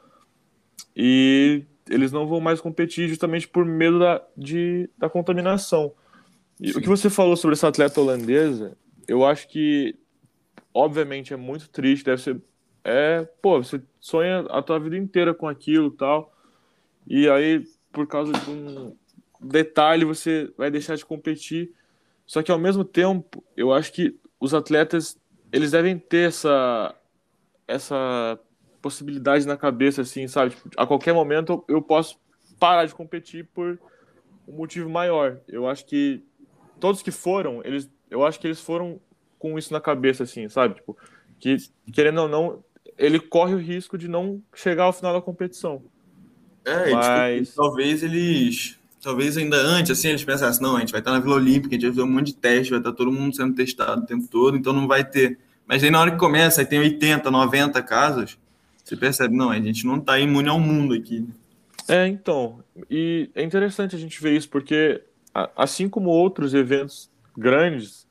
E 0.95 1.63
eles 1.89 2.11
não 2.11 2.27
vão 2.27 2.39
mais 2.39 2.59
competir 2.61 3.07
justamente 3.07 3.47
por 3.47 3.65
medo 3.65 3.99
da, 3.99 4.21
de, 4.37 4.89
da 4.97 5.09
contaminação. 5.09 5.93
E 6.61 6.71
o 6.71 6.81
que 6.81 6.87
você 6.87 7.09
falou 7.09 7.35
sobre 7.35 7.55
essa 7.55 7.67
atleta 7.67 7.99
holandesa, 7.99 8.77
eu 9.07 9.25
acho 9.25 9.47
que 9.47 9.95
obviamente 10.71 11.33
é 11.33 11.37
muito 11.37 11.67
triste, 11.69 12.05
deve 12.05 12.21
ser. 12.21 12.39
É, 12.83 13.27
pô, 13.41 13.61
você 13.61 13.81
sonha 13.99 14.41
a 14.41 14.61
tua 14.61 14.79
vida 14.79 14.95
inteira 14.95 15.33
com 15.33 15.47
aquilo 15.47 15.89
tal. 15.89 16.31
E 17.07 17.27
aí, 17.27 17.63
por 17.91 18.05
causa 18.07 18.31
de 18.31 18.49
um 18.49 18.95
detalhe, 19.41 20.05
você 20.05 20.53
vai 20.55 20.69
deixar 20.69 20.95
de 20.95 21.05
competir. 21.05 21.73
Só 22.27 22.43
que 22.43 22.51
ao 22.51 22.59
mesmo 22.59 22.85
tempo, 22.85 23.43
eu 23.57 23.73
acho 23.73 23.91
que 23.91 24.15
os 24.39 24.53
atletas 24.53 25.19
eles 25.51 25.71
devem 25.71 25.97
ter 25.97 26.29
essa 26.29 26.95
essa 27.67 28.39
possibilidade 28.81 29.47
na 29.47 29.55
cabeça, 29.57 30.01
assim, 30.01 30.27
sabe? 30.27 30.51
Tipo, 30.51 30.69
a 30.77 30.85
qualquer 30.85 31.13
momento 31.13 31.63
eu 31.67 31.81
posso 31.81 32.19
parar 32.59 32.85
de 32.85 32.93
competir 32.93 33.47
por 33.53 33.79
um 34.47 34.53
motivo 34.53 34.89
maior. 34.89 35.39
Eu 35.47 35.67
acho 35.67 35.85
que 35.85 36.23
todos 36.81 37.01
que 37.01 37.11
foram, 37.11 37.61
eles, 37.63 37.89
eu 38.09 38.25
acho 38.25 38.39
que 38.39 38.47
eles 38.47 38.59
foram 38.59 38.99
com 39.39 39.57
isso 39.57 39.71
na 39.71 39.79
cabeça, 39.79 40.23
assim, 40.23 40.49
sabe? 40.49 40.75
Tipo, 40.75 40.97
que, 41.39 41.55
querendo 41.93 42.21
ou 42.21 42.27
não, 42.27 42.63
ele 42.97 43.19
corre 43.19 43.53
o 43.53 43.57
risco 43.57 43.97
de 43.97 44.07
não 44.07 44.41
chegar 44.53 44.83
ao 44.83 44.93
final 44.93 45.13
da 45.13 45.21
competição. 45.21 45.81
É, 46.65 46.83
tipo, 46.85 46.95
Mas... 46.95 47.47
tipo, 47.47 47.61
talvez 47.61 48.03
eles. 48.03 48.79
Talvez 49.01 49.35
ainda 49.35 49.57
antes, 49.57 49.89
assim, 49.91 50.09
eles 50.09 50.23
pensassem, 50.23 50.61
não, 50.61 50.75
a 50.77 50.79
gente 50.79 50.91
vai 50.91 51.01
estar 51.01 51.11
na 51.11 51.19
Vila 51.19 51.35
Olímpica, 51.35 51.69
a 51.69 51.73
gente 51.73 51.87
vai 51.87 51.91
fazer 51.91 52.03
um 52.03 52.11
monte 52.11 52.27
de 52.27 52.35
teste, 52.35 52.69
vai 52.69 52.79
estar 52.79 52.91
todo 52.91 53.11
mundo 53.11 53.35
sendo 53.35 53.55
testado 53.55 54.03
o 54.03 54.05
tempo 54.05 54.27
todo, 54.27 54.55
então 54.55 54.71
não 54.71 54.87
vai 54.87 55.03
ter. 55.03 55.39
Mas 55.65 55.83
aí 55.83 55.89
na 55.89 55.99
hora 55.99 56.11
que 56.11 56.19
começa, 56.19 56.61
aí 56.61 56.67
tem 56.67 56.77
80, 56.77 57.31
90 57.31 57.81
casos, 57.81 58.37
você 58.83 58.95
percebe, 58.95 59.35
não, 59.35 59.49
a 59.49 59.59
gente 59.59 59.87
não 59.87 59.97
está 59.97 60.19
imune 60.19 60.49
ao 60.49 60.59
mundo 60.59 60.93
aqui. 60.93 61.27
É, 61.87 62.07
então, 62.07 62.63
e 62.91 63.27
é 63.33 63.41
interessante 63.43 63.95
a 63.95 63.99
gente 63.99 64.21
ver 64.21 64.35
isso, 64.37 64.47
porque 64.47 65.01
assim 65.33 65.87
como 65.89 66.09
outros 66.09 66.53
eventos 66.53 67.09
grandes, 67.37 68.07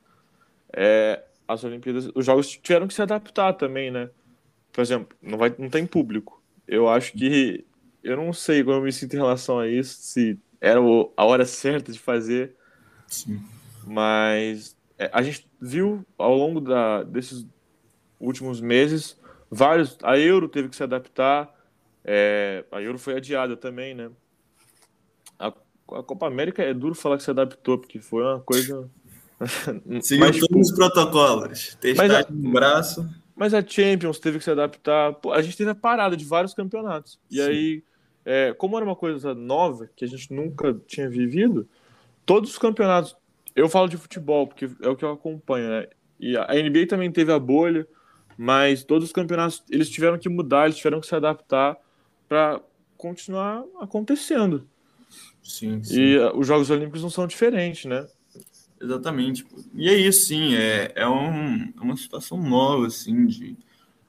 é, 0.72 1.22
as 1.46 1.64
Olimpíadas, 1.64 2.08
os 2.14 2.24
jogos 2.24 2.48
tiveram 2.48 2.86
que 2.86 2.94
se 2.94 3.02
adaptar 3.02 3.54
também, 3.54 3.90
né? 3.90 4.10
Por 4.72 4.80
exemplo, 4.80 5.16
não, 5.20 5.36
vai, 5.36 5.54
não 5.58 5.68
tem 5.68 5.86
público. 5.86 6.42
Eu 6.66 6.88
acho 6.88 7.12
que. 7.12 7.64
Eu 8.02 8.16
não 8.16 8.32
sei 8.32 8.62
como 8.64 8.76
eu 8.76 8.82
me 8.82 8.92
sinto 8.92 9.14
em 9.14 9.18
relação 9.18 9.58
a 9.58 9.68
isso, 9.68 9.96
se 10.00 10.38
era 10.60 10.80
a 10.80 11.24
hora 11.24 11.44
certa 11.44 11.92
de 11.92 11.98
fazer. 11.98 12.54
Sim. 13.06 13.42
Mas 13.86 14.76
é, 14.96 15.10
a 15.12 15.22
gente 15.22 15.48
viu 15.60 16.04
ao 16.16 16.34
longo 16.34 16.60
da, 16.60 17.02
desses 17.02 17.46
últimos 18.18 18.60
meses 18.60 19.18
vários. 19.50 19.98
A 20.02 20.16
Euro 20.18 20.48
teve 20.48 20.68
que 20.68 20.76
se 20.76 20.82
adaptar. 20.82 21.52
É, 22.04 22.64
a 22.70 22.80
Euro 22.80 22.98
foi 22.98 23.16
adiada 23.16 23.56
também, 23.56 23.94
né? 23.94 24.10
A, 25.90 26.00
a, 26.00 26.02
Copa 26.02 26.26
América 26.26 26.62
é 26.62 26.74
duro 26.74 26.94
falar 26.94 27.16
que 27.16 27.22
se 27.22 27.30
adaptou, 27.30 27.78
porque 27.78 28.00
foi 28.00 28.22
uma 28.22 28.40
coisa. 28.40 28.88
Seguiu 30.02 30.26
mas, 30.26 30.38
todos 30.38 30.70
os 30.70 30.76
protocolos. 30.76 31.74
Testagem 31.80 32.26
no 32.30 32.52
braço. 32.52 33.08
Mas 33.34 33.54
a 33.54 33.66
Champions 33.66 34.18
teve 34.18 34.38
que 34.38 34.44
se 34.44 34.50
adaptar. 34.50 35.14
Pô, 35.14 35.32
a 35.32 35.40
gente 35.40 35.56
teve 35.56 35.70
a 35.70 35.74
parada 35.74 36.16
de 36.16 36.24
vários 36.24 36.52
campeonatos. 36.52 37.18
E 37.30 37.36
Sim. 37.36 37.42
aí, 37.42 37.82
é, 38.24 38.52
como 38.52 38.76
era 38.76 38.84
uma 38.84 38.96
coisa 38.96 39.34
nova, 39.34 39.88
que 39.96 40.04
a 40.04 40.08
gente 40.08 40.32
nunca 40.32 40.74
tinha 40.86 41.08
vivido, 41.08 41.68
todos 42.26 42.50
os 42.50 42.58
campeonatos. 42.58 43.16
Eu 43.56 43.68
falo 43.68 43.88
de 43.88 43.96
futebol, 43.96 44.46
porque 44.46 44.70
é 44.82 44.88
o 44.88 44.94
que 44.94 45.04
eu 45.04 45.12
acompanho, 45.12 45.68
né? 45.70 45.88
E 46.20 46.36
a 46.36 46.48
NBA 46.52 46.86
também 46.86 47.10
teve 47.10 47.32
a 47.32 47.38
bolha, 47.38 47.86
mas 48.36 48.84
todos 48.84 49.08
os 49.08 49.12
campeonatos 49.12 49.62
eles 49.70 49.88
tiveram 49.88 50.18
que 50.18 50.28
mudar, 50.28 50.66
eles 50.66 50.76
tiveram 50.76 51.00
que 51.00 51.06
se 51.06 51.14
adaptar 51.14 51.76
para 52.28 52.60
continuar 52.96 53.64
acontecendo. 53.80 54.68
Sim, 55.42 55.82
sim. 55.82 56.00
E 56.00 56.18
uh, 56.18 56.36
os 56.38 56.46
Jogos 56.46 56.70
Olímpicos 56.70 57.02
não 57.02 57.10
são 57.10 57.26
diferentes, 57.26 57.84
né? 57.84 58.06
Exatamente. 58.80 59.46
E 59.74 59.88
é 59.88 59.94
isso, 59.94 60.26
sim. 60.26 60.54
É, 60.54 60.92
é, 60.94 61.08
um, 61.08 61.72
é 61.76 61.80
uma 61.80 61.96
situação 61.96 62.40
nova, 62.40 62.86
assim, 62.86 63.26
de 63.26 63.56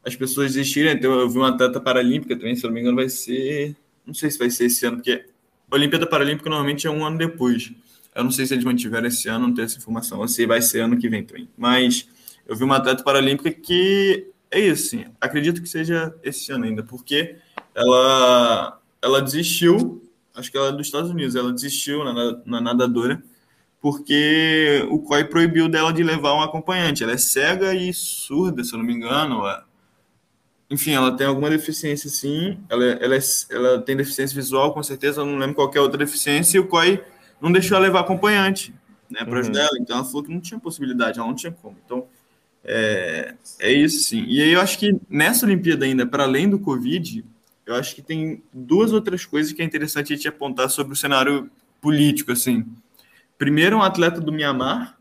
as 0.05 0.15
pessoas 0.15 0.53
desistirem. 0.53 0.93
Então, 0.93 1.11
eu 1.19 1.29
vi 1.29 1.37
uma 1.37 1.49
atleta 1.49 1.79
paralímpica 1.79 2.35
também, 2.35 2.55
se 2.55 2.65
eu 2.65 2.69
não 2.69 2.75
me 2.75 2.81
engano, 2.81 2.95
vai 2.95 3.09
ser. 3.09 3.75
Não 4.05 4.13
sei 4.13 4.31
se 4.31 4.39
vai 4.39 4.49
ser 4.49 4.65
esse 4.65 4.85
ano, 4.85 4.97
porque 4.97 5.25
a 5.71 5.75
Olimpíada 5.75 6.05
Paralímpica 6.05 6.49
normalmente 6.49 6.85
é 6.85 6.89
um 6.91 7.05
ano 7.05 7.17
depois. 7.17 7.71
Eu 8.13 8.25
não 8.25 8.31
sei 8.31 8.45
se 8.45 8.53
eles 8.53 8.65
mantiveram 8.65 9.07
esse 9.07 9.29
ano, 9.29 9.47
não 9.47 9.53
tenho 9.53 9.65
essa 9.65 9.77
informação, 9.77 10.19
ou 10.19 10.27
se 10.27 10.45
vai 10.45 10.61
ser 10.61 10.81
ano 10.81 10.97
que 10.97 11.07
vem 11.07 11.23
também. 11.23 11.47
Mas 11.57 12.09
eu 12.45 12.55
vi 12.55 12.65
uma 12.65 12.75
atleta 12.75 13.03
paralímpica 13.03 13.49
que 13.49 14.27
é 14.51 14.59
isso, 14.59 14.89
sim. 14.89 15.05
Acredito 15.21 15.61
que 15.61 15.69
seja 15.69 16.13
esse 16.21 16.51
ano 16.51 16.65
ainda, 16.65 16.83
porque 16.83 17.37
ela, 17.73 18.81
ela 19.01 19.21
desistiu, 19.21 20.03
acho 20.35 20.51
que 20.51 20.57
ela 20.57 20.69
é 20.69 20.71
dos 20.71 20.87
Estados 20.87 21.09
Unidos, 21.09 21.35
ela 21.35 21.51
desistiu 21.51 22.03
na, 22.03 22.41
na 22.45 22.61
nadadora 22.61 23.21
porque 23.81 24.87
o 24.91 24.99
COI 24.99 25.25
proibiu 25.25 25.67
dela 25.67 25.91
de 25.91 26.03
levar 26.03 26.35
um 26.35 26.41
acompanhante. 26.41 27.03
Ela 27.03 27.13
é 27.13 27.17
cega 27.17 27.73
e 27.73 27.91
surda, 27.91 28.63
se 28.63 28.73
eu 28.73 28.77
não 28.77 28.85
me 28.85 28.93
engano. 28.93 29.41
Enfim, 30.69 30.91
ela 30.91 31.17
tem 31.17 31.25
alguma 31.25 31.49
deficiência, 31.49 32.07
sim. 32.07 32.59
Ela, 32.69 32.85
ela, 32.85 33.15
é, 33.15 33.19
ela 33.49 33.81
tem 33.81 33.97
deficiência 33.97 34.35
visual, 34.35 34.71
com 34.71 34.83
certeza. 34.83 35.21
Eu 35.21 35.25
não 35.25 35.37
lembro 35.37 35.55
qualquer 35.55 35.81
outra 35.81 35.97
deficiência. 35.97 36.57
E 36.57 36.59
o 36.59 36.67
COI 36.67 37.03
não 37.41 37.51
deixou 37.51 37.75
ela 37.75 37.87
levar 37.87 38.01
acompanhante 38.01 38.71
né, 39.09 39.25
para 39.25 39.39
ajudar 39.39 39.61
uhum. 39.61 39.65
ela. 39.65 39.79
Então, 39.81 39.95
ela 39.97 40.05
falou 40.05 40.23
que 40.23 40.31
não 40.31 40.39
tinha 40.39 40.59
possibilidade, 40.59 41.17
ela 41.17 41.27
não 41.27 41.35
tinha 41.35 41.51
como. 41.51 41.75
Então, 41.83 42.05
é, 42.63 43.33
é 43.59 43.71
isso, 43.71 44.03
sim. 44.03 44.23
E 44.27 44.43
aí, 44.43 44.53
eu 44.53 44.61
acho 44.61 44.77
que 44.77 44.95
nessa 45.09 45.47
Olimpíada 45.47 45.85
ainda, 45.85 46.05
para 46.05 46.23
além 46.23 46.47
do 46.47 46.59
Covid, 46.59 47.25
eu 47.65 47.75
acho 47.75 47.95
que 47.95 48.01
tem 48.01 48.43
duas 48.53 48.91
outras 48.91 49.25
coisas 49.25 49.53
que 49.53 49.61
é 49.61 49.65
interessante 49.65 50.13
a 50.13 50.15
gente 50.15 50.27
apontar 50.27 50.69
sobre 50.69 50.93
o 50.93 50.95
cenário 50.95 51.49
político, 51.79 52.31
assim. 52.31 52.65
Primeiro, 53.37 53.77
um 53.77 53.81
atleta 53.81 54.19
do 54.19 54.31
Mianmar. 54.31 54.97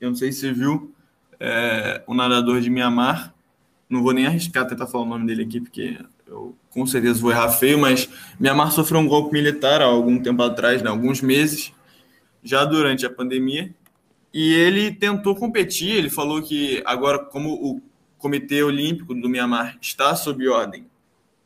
Eu 0.00 0.10
não 0.10 0.16
sei 0.16 0.32
se 0.32 0.40
você 0.40 0.52
viu 0.52 0.94
é, 1.40 2.02
o 2.06 2.14
nadador 2.14 2.60
de 2.60 2.70
Mianmar. 2.70 3.34
Não 3.88 4.02
vou 4.02 4.12
nem 4.12 4.26
arriscar 4.26 4.66
tentar 4.66 4.86
falar 4.86 5.04
o 5.04 5.08
nome 5.08 5.26
dele 5.26 5.42
aqui, 5.44 5.60
porque 5.60 5.98
eu 6.26 6.56
com 6.70 6.86
certeza 6.86 7.20
vou 7.20 7.30
errar 7.30 7.50
feio, 7.50 7.78
mas 7.78 8.08
Mianmar 8.38 8.72
sofreu 8.72 9.00
um 9.00 9.06
golpe 9.06 9.32
militar 9.32 9.80
há 9.80 9.84
algum 9.84 10.20
tempo 10.20 10.42
atrás, 10.42 10.82
né, 10.82 10.90
alguns 10.90 11.22
meses, 11.22 11.72
já 12.42 12.64
durante 12.64 13.06
a 13.06 13.10
pandemia. 13.10 13.72
E 14.34 14.52
ele 14.52 14.92
tentou 14.92 15.34
competir. 15.34 15.92
Ele 15.92 16.10
falou 16.10 16.42
que 16.42 16.82
agora, 16.84 17.18
como 17.18 17.54
o 17.54 17.80
Comitê 18.18 18.62
Olímpico 18.62 19.14
do 19.14 19.28
Mianmar 19.28 19.78
está 19.80 20.14
sob 20.16 20.46
ordem 20.48 20.86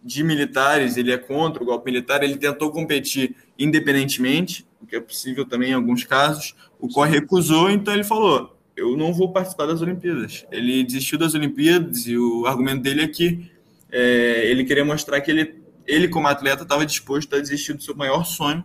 de 0.02 0.22
militares, 0.24 0.96
ele 0.96 1.12
é 1.12 1.18
contra 1.18 1.62
o 1.62 1.66
golpe 1.66 1.90
militar, 1.90 2.22
ele 2.22 2.36
tentou 2.36 2.70
competir 2.70 3.36
independentemente 3.58 4.66
o 4.80 4.86
que 4.86 4.96
é 4.96 5.00
possível 5.00 5.44
também 5.44 5.70
em 5.70 5.74
alguns 5.74 6.04
casos. 6.04 6.54
O 6.78 6.88
COI 6.88 7.10
recusou, 7.10 7.70
então 7.70 7.92
ele 7.92 8.04
falou: 8.04 8.56
eu 8.76 8.96
não 8.96 9.12
vou 9.12 9.30
participar 9.30 9.66
das 9.66 9.82
Olimpíadas. 9.82 10.46
Ele 10.50 10.82
desistiu 10.82 11.18
das 11.18 11.34
Olimpíadas 11.34 12.06
e 12.06 12.16
o 12.16 12.46
argumento 12.46 12.82
dele 12.82 13.02
é 13.02 13.08
que 13.08 13.50
é, 13.92 14.50
ele 14.50 14.64
queria 14.64 14.84
mostrar 14.84 15.20
que 15.20 15.30
ele, 15.30 15.62
ele 15.86 16.08
como 16.08 16.28
atleta, 16.28 16.62
estava 16.62 16.86
disposto 16.86 17.34
a 17.36 17.40
desistir 17.40 17.74
do 17.74 17.82
seu 17.82 17.94
maior 17.94 18.24
sonho 18.24 18.64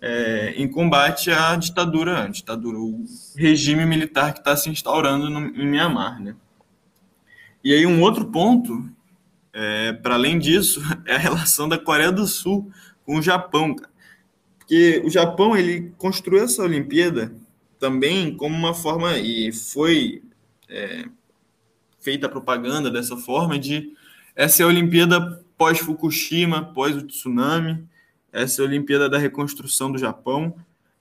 é, 0.00 0.54
em 0.56 0.68
combate 0.68 1.30
à 1.30 1.56
ditadura, 1.56 2.24
à 2.24 2.28
ditadura, 2.28 2.78
o 2.78 3.04
regime 3.36 3.84
militar 3.84 4.32
que 4.32 4.40
está 4.40 4.56
se 4.56 4.70
instaurando 4.70 5.28
no, 5.28 5.46
em 5.46 5.66
Mianmar, 5.66 6.22
né? 6.22 6.36
E 7.62 7.74
aí 7.74 7.86
um 7.86 8.00
outro 8.02 8.26
ponto, 8.26 8.88
é, 9.60 9.92
para 9.92 10.14
além 10.14 10.38
disso, 10.38 10.80
é 11.04 11.16
a 11.16 11.18
relação 11.18 11.68
da 11.68 11.76
Coreia 11.76 12.12
do 12.12 12.26
Sul 12.28 12.70
com 13.04 13.18
o 13.18 13.22
Japão. 13.22 13.74
Porque 14.56 15.02
o 15.04 15.10
Japão 15.10 15.56
ele 15.56 15.92
construiu 15.98 16.44
essa 16.44 16.62
Olimpíada 16.62 17.34
também 17.80 18.36
como 18.36 18.54
uma 18.54 18.72
forma, 18.72 19.18
e 19.18 19.52
foi 19.52 20.22
é, 20.68 21.06
feita 21.98 22.26
a 22.26 22.30
propaganda 22.30 22.88
dessa 22.88 23.16
forma, 23.16 23.58
de 23.58 23.92
essa 24.36 24.62
é 24.62 24.64
a 24.64 24.68
Olimpíada 24.68 25.44
pós-Fukushima, 25.56 26.72
pós 26.72 26.96
o 26.96 27.02
tsunami, 27.02 27.84
essa 28.32 28.62
é 28.62 28.64
a 28.64 28.68
Olimpíada 28.68 29.08
da 29.08 29.18
reconstrução 29.18 29.90
do 29.90 29.98
Japão. 29.98 30.54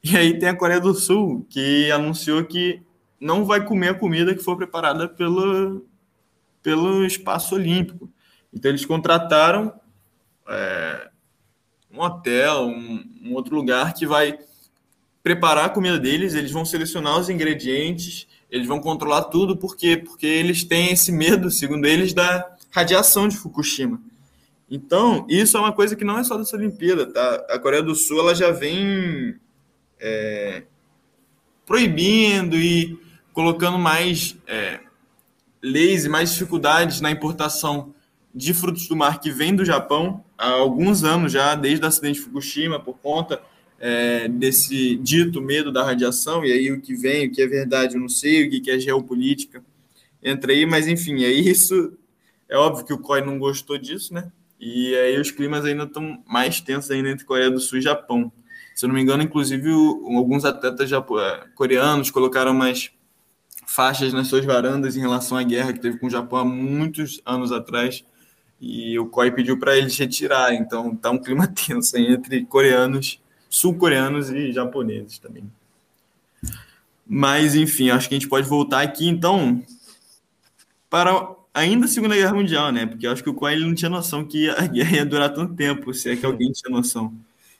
E 0.03 0.17
aí 0.17 0.39
tem 0.39 0.49
a 0.49 0.55
Coreia 0.55 0.79
do 0.79 0.95
Sul, 0.95 1.45
que 1.49 1.91
anunciou 1.91 2.43
que 2.43 2.81
não 3.19 3.45
vai 3.45 3.63
comer 3.63 3.89
a 3.89 3.93
comida 3.93 4.33
que 4.33 4.43
foi 4.43 4.55
preparada 4.55 5.07
pelo, 5.07 5.85
pelo 6.63 7.05
espaço 7.05 7.53
olímpico. 7.53 8.06
Então 8.57 8.71
eles 8.71 8.85
contrataram 8.85 9.71
é, 10.49 11.09
um 11.93 12.01
hotel, 12.01 12.65
um, 12.65 13.05
um 13.23 13.33
outro 13.33 13.55
lugar 13.55 13.93
que 13.93 14.07
vai 14.07 14.39
preparar 15.21 15.65
a 15.65 15.69
comida 15.69 15.99
deles, 15.99 16.33
eles 16.33 16.51
vão 16.51 16.65
selecionar 16.65 17.19
os 17.19 17.29
ingredientes, 17.29 18.27
eles 18.49 18.67
vão 18.67 18.79
controlar 18.79 19.25
tudo, 19.25 19.55
por 19.55 19.77
quê? 19.77 19.95
Porque 19.95 20.25
eles 20.25 20.63
têm 20.63 20.91
esse 20.91 21.11
medo, 21.11 21.51
segundo 21.51 21.85
eles, 21.85 22.13
da 22.13 22.49
radiação 22.71 23.27
de 23.27 23.37
Fukushima. 23.37 24.01
Então, 24.69 25.27
isso 25.29 25.55
é 25.55 25.59
uma 25.59 25.71
coisa 25.71 25.95
que 25.95 26.03
não 26.03 26.17
é 26.17 26.23
só 26.23 26.35
dessa 26.35 26.57
Olimpíada, 26.57 27.05
tá? 27.05 27.45
A 27.49 27.59
Coreia 27.59 27.83
do 27.83 27.93
Sul, 27.93 28.19
ela 28.19 28.33
já 28.33 28.51
vem 28.51 29.35
é, 29.99 30.63
proibindo 31.63 32.55
e 32.55 32.99
colocando 33.33 33.77
mais 33.77 34.35
é, 34.47 34.79
leis 35.61 36.05
e 36.05 36.09
mais 36.09 36.31
dificuldades 36.31 37.01
na 37.01 37.11
importação 37.11 37.93
de 38.37 38.53
frutos 38.53 38.87
do 38.87 38.95
mar 38.95 39.19
que 39.19 39.31
vem 39.31 39.55
do 39.55 39.65
Japão 39.65 40.23
há 40.37 40.49
alguns 40.49 41.03
anos 41.03 41.31
já, 41.31 41.55
desde 41.55 41.83
o 41.83 41.87
acidente 41.87 42.19
de 42.19 42.25
Fukushima, 42.25 42.79
por 42.79 42.97
conta 42.99 43.41
é, 43.79 44.27
desse 44.27 44.95
dito 44.97 45.41
medo 45.41 45.71
da 45.71 45.83
radiação, 45.83 46.45
e 46.45 46.51
aí 46.51 46.71
o 46.71 46.79
que 46.79 46.93
vem, 46.93 47.27
o 47.27 47.31
que 47.31 47.41
é 47.41 47.47
verdade, 47.47 47.95
eu 47.95 48.01
não 48.01 48.07
sei, 48.07 48.47
o 48.47 48.49
que 48.49 48.69
é 48.69 48.79
geopolítica, 48.79 49.63
entra 50.21 50.51
aí, 50.51 50.65
mas 50.65 50.87
enfim, 50.87 51.23
é 51.23 51.31
isso. 51.31 51.93
É 52.47 52.55
óbvio 52.55 52.85
que 52.85 52.93
o 52.93 52.99
COI 52.99 53.21
não 53.21 53.39
gostou 53.39 53.77
disso, 53.77 54.13
né? 54.13 54.31
E 54.59 54.95
aí 54.95 55.19
os 55.19 55.31
climas 55.31 55.65
ainda 55.65 55.83
estão 55.83 56.23
mais 56.27 56.61
tensos 56.61 56.91
ainda 56.91 57.09
entre 57.09 57.25
Coreia 57.25 57.51
do 57.51 57.59
Sul 57.59 57.79
e 57.79 57.81
Japão. 57.81 58.31
Se 58.75 58.85
eu 58.85 58.87
não 58.87 58.95
me 58.95 59.01
engano, 59.01 59.23
inclusive, 59.23 59.69
alguns 59.71 60.45
atletas 60.45 60.91
é, 60.91 61.01
coreanos 61.55 62.11
colocaram 62.11 62.51
umas 62.51 62.91
faixas 63.65 64.13
nas 64.13 64.27
suas 64.27 64.45
varandas 64.45 64.95
em 64.95 64.99
relação 64.99 65.37
à 65.37 65.43
guerra 65.43 65.73
que 65.73 65.79
teve 65.79 65.97
com 65.97 66.07
o 66.07 66.09
Japão 66.09 66.39
há 66.39 66.45
muitos 66.45 67.19
anos 67.25 67.51
atrás 67.51 68.03
e 68.59 68.97
o 68.99 69.07
COI 69.07 69.31
pediu 69.31 69.59
para 69.59 69.77
eles 69.77 69.97
retirar. 69.97 70.53
Então 70.53 70.95
tá 70.95 71.09
um 71.11 71.17
clima 71.17 71.47
tenso 71.49 71.97
entre 71.97 72.45
coreanos, 72.45 73.21
sul-coreanos 73.49 74.29
e 74.29 74.51
japoneses 74.51 75.19
também. 75.19 75.43
Mas 77.05 77.55
enfim, 77.55 77.89
acho 77.89 78.09
que 78.09 78.15
a 78.15 78.19
gente 78.19 78.29
pode 78.29 78.47
voltar 78.47 78.81
aqui 78.81 79.07
então 79.07 79.63
para 80.89 81.35
ainda 81.53 81.85
a 81.85 81.89
Segunda 81.89 82.15
Guerra 82.15 82.33
Mundial, 82.33 82.71
né? 82.71 82.85
Porque 82.85 83.07
acho 83.07 83.23
que 83.23 83.29
o 83.29 83.33
COI 83.33 83.53
ele 83.53 83.65
não 83.65 83.75
tinha 83.75 83.89
noção 83.89 84.25
que 84.25 84.49
a 84.49 84.61
guerra 84.67 84.97
ia 84.97 85.05
durar 85.05 85.33
tanto 85.33 85.55
tempo, 85.55 85.93
se 85.93 86.09
é 86.09 86.15
que 86.15 86.25
alguém 86.25 86.51
tinha 86.51 86.71
noção. 86.71 87.13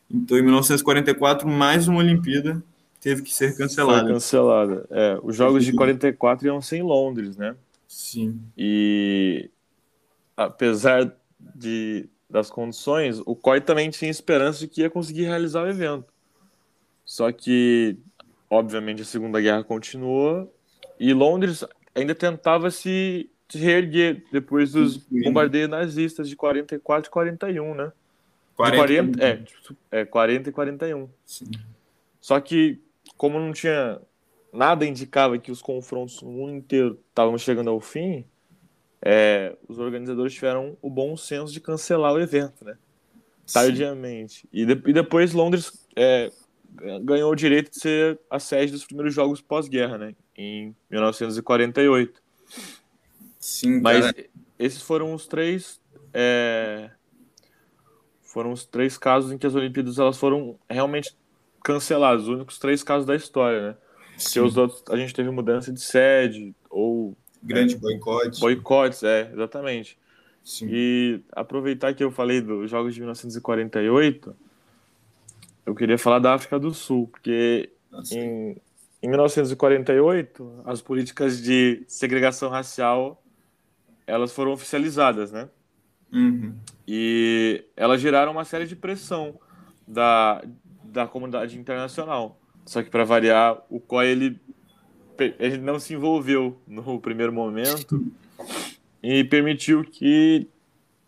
Então, 0.09 0.37
em 0.37 0.41
1944, 0.41 1.47
mais 1.47 1.87
uma 1.87 1.99
Olimpíada 1.99 2.63
teve 3.01 3.23
que 3.23 3.33
ser 3.33 3.57
cancelada. 3.57 4.03
Foi 4.03 4.13
cancelada. 4.13 4.87
É, 4.89 5.19
os 5.21 5.35
Jogos 5.35 5.65
de 5.65 5.73
44 5.73 6.47
iam 6.47 6.61
ser 6.61 6.77
em 6.77 6.83
Londres, 6.83 7.35
né? 7.35 7.55
Sim. 7.87 8.39
E 8.57 9.49
apesar 10.37 11.11
de 11.39 12.07
das 12.29 12.49
condições, 12.49 13.21
o 13.25 13.35
COI 13.35 13.61
também 13.61 13.89
tinha 13.89 14.11
esperança 14.11 14.59
de 14.59 14.67
que 14.67 14.81
ia 14.81 14.89
conseguir 14.89 15.23
realizar 15.23 15.63
o 15.63 15.69
evento. 15.69 16.13
Só 17.05 17.31
que, 17.31 17.97
obviamente, 18.49 19.01
a 19.01 19.05
Segunda 19.05 19.39
Guerra 19.39 19.63
continuou 19.63 20.53
e 20.99 21.13
Londres 21.13 21.63
ainda 21.95 22.13
tentava 22.13 22.69
se 22.69 23.29
reerguer 23.49 24.25
depois 24.29 24.73
dos 24.73 24.97
bombardeios 24.97 25.69
nazistas 25.69 26.27
de 26.27 26.35
44 26.35 27.07
e 27.07 27.11
41, 27.11 27.75
né? 27.75 27.91
40, 28.57 28.77
40 28.77 29.23
é, 29.23 30.01
é, 30.01 30.05
40 30.05 30.49
e 30.49 30.51
41. 30.51 31.09
Sim. 31.25 31.45
Só 32.19 32.39
que, 32.41 32.81
como 33.15 33.39
não 33.39 33.53
tinha 33.53 34.01
nada 34.51 34.85
indicava 34.85 35.37
que 35.37 35.51
os 35.51 35.61
confrontos 35.61 36.21
no 36.21 36.31
mundo 36.31 36.53
inteiro 36.55 36.99
estavam 37.09 37.37
chegando 37.37 37.69
ao 37.69 37.79
fim, 37.79 38.25
é, 39.01 39.55
os 39.67 39.77
organizadores 39.77 40.33
tiveram 40.33 40.77
o 40.81 40.89
bom 40.89 41.15
senso 41.15 41.53
de 41.53 41.61
cancelar 41.61 42.13
o 42.13 42.19
evento, 42.19 42.65
né? 42.65 42.77
Tardiamente. 43.51 44.47
E, 44.51 44.65
de, 44.65 44.73
e, 44.73 44.93
depois 44.93 45.33
Londres 45.33 45.87
é, 45.95 46.31
ganhou 47.01 47.31
o 47.31 47.35
direito 47.35 47.71
de 47.71 47.79
ser 47.79 48.19
a 48.29 48.39
sede 48.39 48.71
dos 48.71 48.85
primeiros 48.85 49.13
jogos 49.13 49.41
pós-guerra, 49.41 49.97
né? 49.97 50.15
Em 50.35 50.75
1948. 50.89 52.21
Sim, 53.39 53.79
Mas 53.81 54.05
cara. 54.05 54.25
esses 54.59 54.81
foram 54.81 55.13
os 55.13 55.27
três. 55.27 55.79
É, 56.13 56.89
foram 58.23 58.51
os 58.51 58.65
três 58.65 58.97
casos 58.97 59.31
em 59.31 59.37
que 59.37 59.47
as 59.47 59.55
Olimpíadas 59.55 59.97
elas 59.97 60.17
foram 60.17 60.59
realmente 60.69 61.15
canceladas, 61.63 62.23
os 62.23 62.29
únicos 62.29 62.59
três 62.59 62.83
casos 62.83 63.05
da 63.05 63.15
história, 63.15 63.69
né? 63.69 63.77
Porque 64.21 64.39
os 64.39 64.57
outros 64.57 64.83
a 64.89 64.97
gente 64.97 65.13
teve 65.13 65.29
mudança 65.29 65.71
de 65.71 65.79
sede 65.79 66.55
ou 66.69 67.15
grande 67.47 67.75
é, 67.75 67.77
boicote. 67.77 68.39
Boicotes, 68.39 69.03
é, 69.03 69.31
exatamente. 69.33 69.97
Sim. 70.43 70.67
E 70.69 71.21
aproveitar 71.31 71.93
que 71.93 72.03
eu 72.03 72.11
falei 72.11 72.41
dos 72.41 72.69
Jogos 72.69 72.93
de 72.93 72.99
1948, 73.01 74.35
eu 75.65 75.75
queria 75.75 75.97
falar 75.97 76.19
da 76.19 76.33
África 76.33 76.57
do 76.59 76.73
Sul, 76.73 77.07
porque 77.07 77.69
em, 78.11 78.55
em 79.01 79.09
1948 79.09 80.63
as 80.65 80.81
políticas 80.81 81.41
de 81.41 81.83
segregação 81.87 82.49
racial 82.49 83.21
elas 84.05 84.31
foram 84.31 84.53
oficializadas, 84.53 85.33
né? 85.33 85.49
Uhum. 86.13 86.55
E 86.87 87.65
elas 87.75 87.99
geraram 87.99 88.31
uma 88.31 88.45
série 88.45 88.65
de 88.65 88.75
pressão 88.75 89.37
da, 89.85 90.41
da 90.83 91.05
comunidade 91.05 91.59
internacional. 91.59 92.39
Só 92.65 92.81
que 92.81 92.89
para 92.89 93.03
variar, 93.03 93.61
o 93.69 93.79
COI 93.79 94.07
ele, 94.07 94.41
ele 95.39 95.57
não 95.57 95.79
se 95.79 95.93
envolveu 95.93 96.57
no 96.67 96.99
primeiro 96.99 97.33
momento 97.33 98.05
e 99.01 99.23
permitiu 99.23 99.83
que 99.83 100.47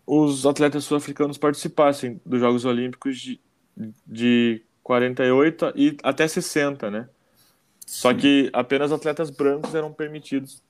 os 0.06 0.44
atletas 0.44 0.84
sul-africanos 0.84 1.38
participassem 1.38 2.20
dos 2.24 2.40
Jogos 2.40 2.64
Olímpicos 2.64 3.18
de, 3.18 3.40
de 4.06 4.62
48 4.82 5.72
e 5.76 5.96
até 6.02 6.26
60, 6.26 6.90
né? 6.90 7.08
Só 7.86 8.14
que 8.14 8.50
apenas 8.52 8.92
atletas 8.92 9.30
brancos 9.30 9.74
eram 9.74 9.92
permitidos 9.92 10.62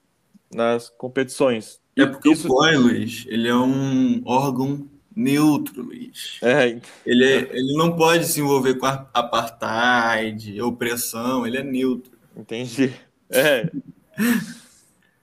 nas 0.55 0.89
competições. 0.89 1.81
É 1.97 2.07
porque 2.07 2.31
Isso... 2.31 2.49
o 2.49 2.55
COI, 2.55 2.77
Luiz, 2.77 3.25
ele 3.29 3.49
é 3.49 3.55
um 3.55 4.23
órgão 4.25 4.89
neutro, 5.15 5.83
Luiz. 5.83 6.39
É. 6.43 6.81
Ele, 7.05 7.25
é, 7.25 7.49
ele 7.53 7.75
não 7.77 7.95
pode 7.95 8.27
se 8.27 8.41
envolver 8.41 8.75
com 8.75 8.87
apartheid, 8.87 10.61
opressão, 10.63 11.47
ele 11.47 11.59
é 11.59 11.63
neutro. 11.63 12.13
Entendi. 12.37 12.95
É. 13.31 13.71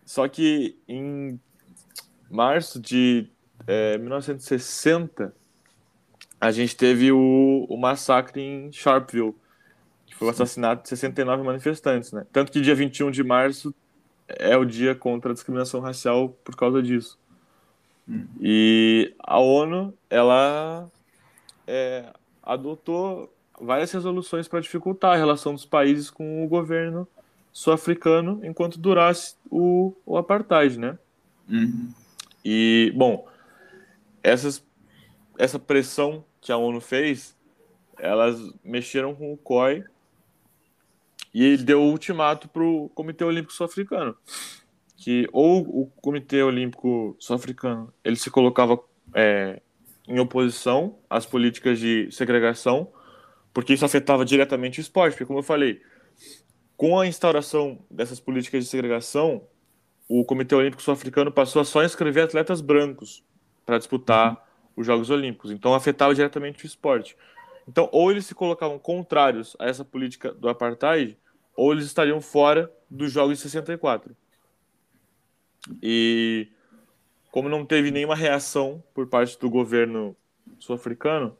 Só 0.05 0.27
que 0.27 0.77
em 0.87 1.39
março 2.29 2.79
de 2.79 3.29
é, 3.65 3.97
1960, 3.97 5.33
a 6.39 6.51
gente 6.51 6.75
teve 6.75 7.11
o, 7.11 7.65
o 7.69 7.77
massacre 7.77 8.41
em 8.41 8.71
Sharpeville, 8.71 9.35
que 10.05 10.15
foi 10.15 10.27
o 10.27 10.31
assassinato 10.31 10.83
de 10.83 10.89
69 10.89 11.43
manifestantes, 11.43 12.11
né? 12.11 12.25
Tanto 12.31 12.51
que 12.51 12.61
dia 12.61 12.75
21 12.75 13.11
de 13.11 13.23
março 13.23 13.73
é 14.27 14.55
o 14.55 14.65
dia 14.65 14.95
contra 14.95 15.31
a 15.31 15.33
discriminação 15.33 15.79
racial 15.79 16.29
por 16.43 16.55
causa 16.55 16.81
disso. 16.81 17.19
E 18.39 19.13
a 19.19 19.37
ONU, 19.37 19.93
ela 20.09 20.89
é, 21.65 22.13
adotou 22.41 23.33
várias 23.59 23.91
resoluções 23.91 24.47
para 24.47 24.61
dificultar 24.61 25.13
a 25.13 25.17
relação 25.17 25.53
dos 25.53 25.65
países 25.65 26.09
com 26.09 26.45
o 26.45 26.47
governo 26.47 27.05
sul-africano 27.57 28.39
enquanto 28.43 28.77
durasse 28.77 29.35
o, 29.49 29.95
o 30.05 30.17
apartheid, 30.17 30.77
né? 30.77 30.97
Uhum. 31.49 31.91
E, 32.43 32.93
bom, 32.95 33.27
essas, 34.21 34.63
essa 35.37 35.57
pressão 35.57 36.23
que 36.39 36.51
a 36.51 36.57
ONU 36.57 36.79
fez, 36.79 37.35
elas 37.97 38.39
mexeram 38.63 39.15
com 39.15 39.33
o 39.33 39.37
COI 39.37 39.83
e 41.33 41.43
ele 41.43 41.63
deu 41.63 41.81
o 41.81 41.89
ultimato 41.89 42.47
para 42.47 42.63
o 42.63 42.89
Comitê 42.89 43.23
Olímpico 43.23 43.53
Sul-Africano 43.53 44.15
que 44.97 45.27
ou 45.31 45.61
o 45.61 45.87
Comitê 46.01 46.43
Olímpico 46.43 47.15
Sul-Africano 47.17 47.93
ele 48.03 48.17
se 48.17 48.29
colocava 48.29 48.77
é, 49.13 49.61
em 50.07 50.19
oposição 50.19 50.97
às 51.09 51.25
políticas 51.25 51.79
de 51.79 52.09
segregação, 52.11 52.91
porque 53.53 53.73
isso 53.73 53.85
afetava 53.85 54.25
diretamente 54.25 54.79
o 54.79 54.81
esporte. 54.81 55.13
Porque, 55.13 55.25
como 55.25 55.39
eu 55.39 55.43
falei, 55.43 55.81
com 56.77 56.99
a 56.99 57.07
instauração 57.07 57.79
dessas 57.89 58.19
políticas 58.19 58.63
de 58.63 58.69
segregação, 58.69 59.41
o 60.07 60.23
Comitê 60.23 60.55
Olímpico 60.55 60.81
Sul-Africano 60.81 61.31
passou 61.31 61.61
a 61.61 61.65
só 61.65 61.83
inscrever 61.83 62.23
atletas 62.23 62.61
brancos 62.61 63.23
para 63.65 63.79
disputar 63.79 64.31
uhum. 64.31 64.37
os 64.77 64.85
Jogos 64.85 65.09
Olímpicos. 65.09 65.51
Então, 65.51 65.73
afetava 65.73 66.13
diretamente 66.13 66.63
o 66.63 66.67
esporte. 66.67 67.17
Então, 67.67 67.89
ou 67.91 68.11
eles 68.11 68.27
se 68.27 68.35
colocavam 68.35 68.79
contrários 68.79 69.57
a 69.59 69.65
essa 69.65 69.83
política 69.83 70.31
do 70.31 70.47
apartheid, 70.47 71.17
ou 71.55 71.73
eles 71.73 71.85
estariam 71.85 72.21
fora 72.21 72.71
dos 72.89 73.11
Jogos 73.11 73.37
de 73.37 73.43
64. 73.43 74.15
E 75.81 76.47
como 77.31 77.49
não 77.49 77.65
teve 77.65 77.91
nenhuma 77.91 78.15
reação 78.15 78.81
por 78.93 79.07
parte 79.07 79.37
do 79.37 79.49
governo 79.49 80.15
sul-africano, 80.59 81.35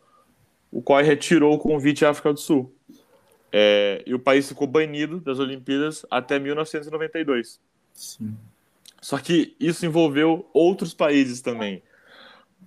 o 0.71 0.82
COI 0.82 1.04
retirou 1.04 1.54
o 1.54 1.60
convite 1.60 2.04
à 2.04 2.10
África 2.10 2.34
do 2.34 2.39
Sul. 2.39 2.76
É, 3.51 4.03
e 4.05 4.13
o 4.13 4.19
país 4.19 4.47
ficou 4.47 4.67
banido 4.67 5.19
das 5.19 5.39
Olimpíadas 5.39 6.05
até 6.10 6.38
1992. 6.38 7.60
Sim. 7.93 8.36
Só 9.01 9.17
que 9.17 9.55
isso 9.60 9.86
envolveu 9.86 10.49
outros 10.53 10.93
países 10.93 11.41
também, 11.41 11.81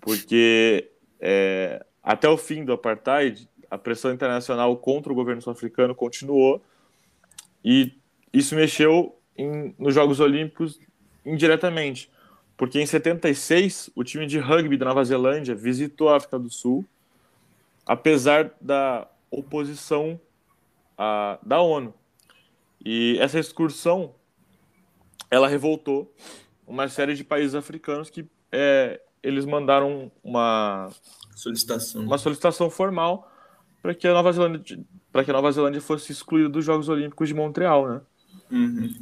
porque 0.01 0.89
é, 1.21 1.85
até 2.03 2.29
o 2.29 2.37
fim 2.37 2.65
do 2.65 2.73
apartheid, 2.73 3.49
a 3.71 3.77
pressão 3.77 4.13
internacional 4.13 4.77
contra 4.77 5.13
o 5.13 5.15
governo 5.15 5.43
sul-africano 5.43 5.95
continuou 5.95 6.63
e 7.65 7.93
isso 8.33 8.55
mexeu 8.55 9.17
em, 9.37 9.75
nos 9.79 9.95
Jogos 9.95 10.21
Olímpicos 10.21 10.81
indiretamente, 11.25 12.11
porque 12.57 12.81
em 12.81 12.87
76 12.87 13.91
o 13.95 14.03
time 14.03 14.27
de 14.27 14.39
rugby 14.39 14.77
da 14.77 14.87
Nova 14.87 15.05
Zelândia 15.05 15.55
visitou 15.55 16.09
a 16.09 16.17
África 16.17 16.39
do 16.39 16.51
Sul, 16.51 16.85
apesar 17.87 18.53
da 18.61 19.07
oposição 19.31 20.19
a, 21.01 21.39
da 21.43 21.63
ONU. 21.63 21.95
E 22.85 23.17
essa 23.19 23.39
excursão 23.39 24.15
ela 25.31 25.49
revoltou 25.49 26.15
uma 26.67 26.89
série 26.89 27.15
de 27.15 27.25
países 27.25 27.55
africanos 27.55 28.11
que 28.11 28.29
é, 28.53 29.01
eles 29.23 29.47
mandaram 29.47 30.13
uma 30.23 30.91
solicitação, 31.35 32.03
uma 32.03 32.19
solicitação 32.19 32.69
formal 32.69 33.33
para 33.81 33.95
que 33.95 34.07
a 34.07 34.13
Nova 34.13 34.31
Zelândia 34.33 34.79
para 35.11 35.25
que 35.25 35.31
a 35.31 35.35
Nova 35.35 35.51
Zelândia 35.51 35.81
fosse 35.81 36.13
excluída 36.13 36.49
dos 36.49 36.65
Jogos 36.65 36.89
Olímpicos 36.89 37.29
de 37.29 37.35
Montreal, 37.35 37.89
né? 37.89 38.01
Uhum 38.51 38.95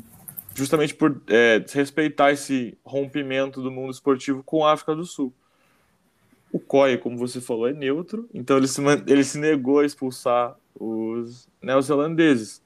justamente 0.58 0.92
por 0.92 1.22
é, 1.28 1.64
respeitar 1.72 2.32
esse 2.32 2.76
rompimento 2.84 3.62
do 3.62 3.70
mundo 3.70 3.92
esportivo 3.92 4.42
com 4.42 4.66
a 4.66 4.72
África 4.72 4.92
do 4.94 5.04
Sul. 5.04 5.32
O 6.50 6.58
COI, 6.58 6.98
como 6.98 7.16
você 7.16 7.40
falou, 7.40 7.68
é 7.68 7.72
neutro, 7.72 8.28
então 8.34 8.56
ele 8.56 8.66
se, 8.66 8.82
ele 9.06 9.22
se 9.22 9.38
negou 9.38 9.78
a 9.78 9.86
expulsar 9.86 10.56
os 10.78 11.48
neozelandeses, 11.62 12.62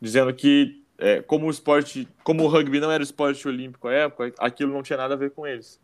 dizendo 0.00 0.32
que 0.34 0.82
é, 0.98 1.22
como 1.22 1.46
o 1.46 1.50
esporte, 1.50 2.08
como 2.22 2.44
o 2.44 2.48
rugby 2.48 2.80
não 2.80 2.90
era 2.90 3.02
esporte 3.02 3.46
olímpico 3.46 3.88
à 3.88 3.92
época, 3.92 4.32
aquilo 4.38 4.72
não 4.72 4.82
tinha 4.82 4.96
nada 4.96 5.14
a 5.14 5.16
ver 5.16 5.30
com 5.30 5.46
eles. 5.46 5.80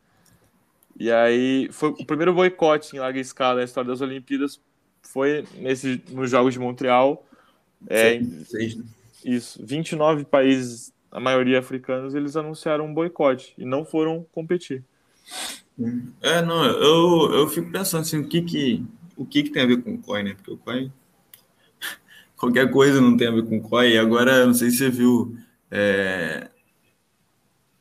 E 0.99 1.11
aí 1.11 1.69
foi 1.73 1.91
o 1.91 2.05
primeiro 2.05 2.35
boicote 2.35 2.95
em 2.95 3.01
larga 3.01 3.19
escala 3.19 3.59
na 3.59 3.65
história 3.65 3.91
das 3.91 4.01
Olimpíadas 4.01 4.61
foi 5.03 5.45
nesse 5.57 6.03
nos 6.11 6.31
Jogos 6.31 6.55
de 6.55 6.61
Montreal. 6.61 7.27
É, 7.87 8.21
Seis, 8.45 8.77
né? 8.77 8.85
Isso, 9.25 9.65
29 9.65 10.25
países 10.25 10.93
a 11.11 11.21
maioria 11.21 11.61
africanos, 11.61 12.15
eles 12.15 12.37
anunciaram 12.37 12.87
um 12.87 12.93
boicote 12.93 13.55
e 13.57 13.65
não 13.65 13.85
foram 13.85 14.27
competir. 14.33 14.83
É, 16.21 16.43
não, 16.43 16.65
eu, 16.65 17.33
eu 17.33 17.49
fico 17.49 17.71
pensando 17.71 18.01
assim, 18.01 18.19
o 18.19 18.27
que 18.27 18.43
que, 18.43 18.85
o 19.17 19.25
que 19.25 19.45
que 19.45 19.51
tem 19.51 19.63
a 19.63 19.67
ver 19.67 19.81
com 19.81 19.95
o 19.95 19.99
COI, 19.99 20.23
né? 20.25 20.35
Porque 20.35 20.51
o 20.51 20.57
COI, 20.57 20.91
qualquer 22.37 22.71
coisa 22.71 23.01
não 23.01 23.17
tem 23.17 23.29
a 23.29 23.33
ver 23.33 23.45
com 23.45 23.59
o 23.59 23.61
COI. 23.61 23.95
E 23.95 23.99
agora, 23.99 24.47
não 24.47 24.55
sei 24.55 24.71
se 24.71 24.79
você 24.79 24.91
viu, 24.91 25.37
é, 25.71 26.49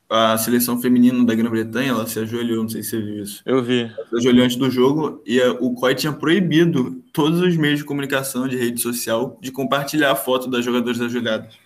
a 0.09 0.37
seleção 0.37 0.79
feminina 0.79 1.23
da 1.25 1.33
Grã-Bretanha, 1.33 1.89
ela 1.89 2.07
se 2.07 2.19
ajoelhou, 2.19 2.63
não 2.63 2.69
sei 2.69 2.83
se 2.83 2.91
você 2.91 3.01
viu 3.01 3.23
isso. 3.23 3.41
Eu 3.45 3.63
vi. 3.63 3.81
Ela 3.81 4.07
se 4.09 4.15
ajoelhou 4.17 4.45
antes 4.45 4.57
do 4.57 4.69
jogo 4.69 5.21
e 5.25 5.41
a, 5.41 5.51
o 5.53 5.73
COI 5.73 5.95
tinha 5.95 6.13
proibido 6.13 7.01
todos 7.11 7.39
os 7.39 7.57
meios 7.57 7.79
de 7.79 7.85
comunicação 7.85 8.47
de 8.47 8.55
rede 8.55 8.79
social 8.81 9.37
de 9.41 9.51
compartilhar 9.51 10.11
a 10.11 10.15
foto 10.15 10.49
das 10.49 10.63
jogadoras 10.63 11.01
ajoelhadas. 11.01 11.57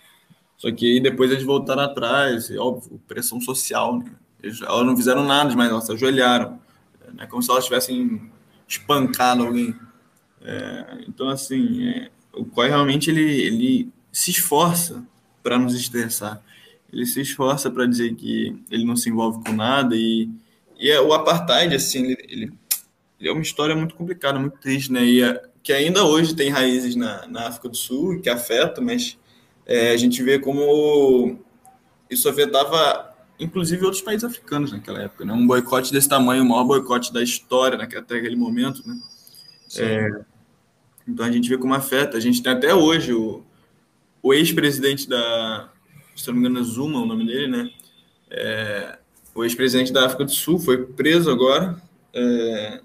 Só 0.56 0.72
que 0.72 0.94
aí 0.94 1.00
depois 1.00 1.30
eles 1.30 1.44
voltaram 1.44 1.82
atrás, 1.82 2.50
óbvio, 2.56 3.00
pressão 3.06 3.40
social, 3.40 3.98
né? 3.98 4.06
Eles, 4.42 4.60
elas 4.62 4.86
não 4.86 4.96
fizeram 4.96 5.24
nada 5.24 5.50
demais, 5.50 5.70
elas 5.70 5.84
se 5.84 5.92
ajoelharam. 5.92 6.58
É 7.18 7.26
como 7.26 7.42
se 7.42 7.50
elas 7.50 7.64
tivessem 7.64 8.30
espancado 8.66 9.44
alguém. 9.44 9.74
É, 10.42 11.04
então, 11.08 11.28
assim, 11.28 11.86
é, 11.88 12.10
o 12.38 12.44
COI 12.44 12.68
realmente 12.68 13.10
ele, 13.10 13.22
ele 13.22 13.88
se 14.12 14.30
esforça 14.30 15.04
para 15.42 15.58
nos 15.58 15.74
estressar. 15.74 16.42
Ele 16.92 17.04
se 17.04 17.20
esforça 17.20 17.70
para 17.70 17.86
dizer 17.86 18.14
que 18.14 18.56
ele 18.70 18.84
não 18.84 18.96
se 18.96 19.10
envolve 19.10 19.44
com 19.44 19.52
nada 19.52 19.94
e, 19.94 20.28
e 20.78 20.90
é, 20.90 21.00
o 21.00 21.12
apartheid, 21.12 21.74
assim, 21.74 22.04
ele, 22.04 22.16
ele, 22.28 22.52
ele, 23.20 23.28
é 23.28 23.32
uma 23.32 23.42
história 23.42 23.76
muito 23.76 23.94
complicada, 23.94 24.38
muito 24.38 24.58
triste, 24.58 24.90
né? 24.90 25.04
E 25.04 25.22
é, 25.22 25.42
que 25.62 25.72
ainda 25.72 26.04
hoje 26.04 26.34
tem 26.34 26.48
raízes 26.48 26.96
na, 26.96 27.26
na 27.26 27.48
África 27.48 27.68
do 27.68 27.76
Sul 27.76 28.14
e 28.14 28.20
que 28.20 28.30
afeta, 28.30 28.80
mas 28.80 29.18
é, 29.66 29.90
a 29.90 29.96
gente 29.96 30.22
vê 30.22 30.38
como 30.38 31.38
isso 32.08 32.28
afetava 32.28 33.14
inclusive 33.38 33.84
outros 33.84 34.02
países 34.02 34.24
africanos 34.24 34.72
naquela 34.72 35.02
época, 35.02 35.24
né? 35.24 35.32
Um 35.32 35.46
boicote 35.46 35.92
desse 35.92 36.08
tamanho, 36.08 36.42
o 36.42 36.48
maior 36.48 36.64
boicote 36.64 37.12
da 37.12 37.22
história 37.22 37.78
naquele, 37.78 38.00
até 38.00 38.16
aquele 38.16 38.36
momento, 38.36 38.82
né? 38.86 38.98
É, 39.76 40.10
então 41.08 41.24
a 41.24 41.30
gente 41.30 41.48
vê 41.48 41.56
como 41.56 41.74
afeta. 41.74 42.16
A 42.16 42.20
gente 42.20 42.42
tem 42.42 42.52
até 42.52 42.74
hoje 42.74 43.14
o, 43.14 43.42
o 44.22 44.34
ex-presidente 44.34 45.08
da, 45.08 45.70
se 46.14 46.26
não 46.26 46.34
me 46.34 46.40
engano, 46.40 46.60
é 46.60 46.62
Zuma, 46.62 47.00
o 47.00 47.06
nome 47.06 47.26
dele, 47.26 47.46
né? 47.48 47.70
É, 48.30 48.98
o 49.34 49.44
ex-presidente 49.44 49.92
da 49.92 50.04
África 50.04 50.24
do 50.24 50.30
Sul 50.30 50.58
foi 50.58 50.84
preso 50.84 51.30
agora. 51.30 51.80
É, 52.12 52.80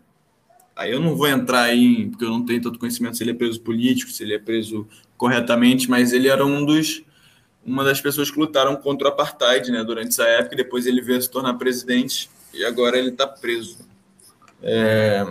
aí 0.76 0.92
eu 0.92 1.00
não 1.00 1.16
vou 1.16 1.28
entrar 1.28 1.64
aí, 1.64 2.10
porque 2.10 2.24
eu 2.24 2.30
não 2.30 2.46
tenho 2.46 2.62
tanto 2.62 2.80
conhecimento 2.80 3.18
se 3.18 3.24
ele 3.24 3.32
é 3.32 3.36
preso 3.36 3.60
político, 3.62 4.12
se 4.12 4.24
ele 4.24 4.36
é 4.36 4.40
preso 4.40 4.88
corretamente, 5.18 5.90
mas 5.90 6.14
ele 6.14 6.28
era 6.28 6.46
um 6.46 6.66
dos 6.66 7.04
uma 7.66 7.84
das 7.84 8.02
pessoas 8.02 8.30
que 8.30 8.38
lutaram 8.38 8.76
contra 8.76 9.08
o 9.08 9.12
apartheid, 9.12 9.72
né, 9.72 9.84
durante 9.86 10.10
essa 10.10 10.26
época. 10.26 10.54
E 10.54 10.58
depois 10.58 10.86
ele 10.86 11.02
veio 11.02 11.22
se 11.22 11.32
tornar 11.32 11.54
presidente 11.54 12.30
e 12.54 12.64
agora 12.66 12.98
ele 12.98 13.10
está 13.10 13.26
preso. 13.26 13.78
É, 14.62 15.26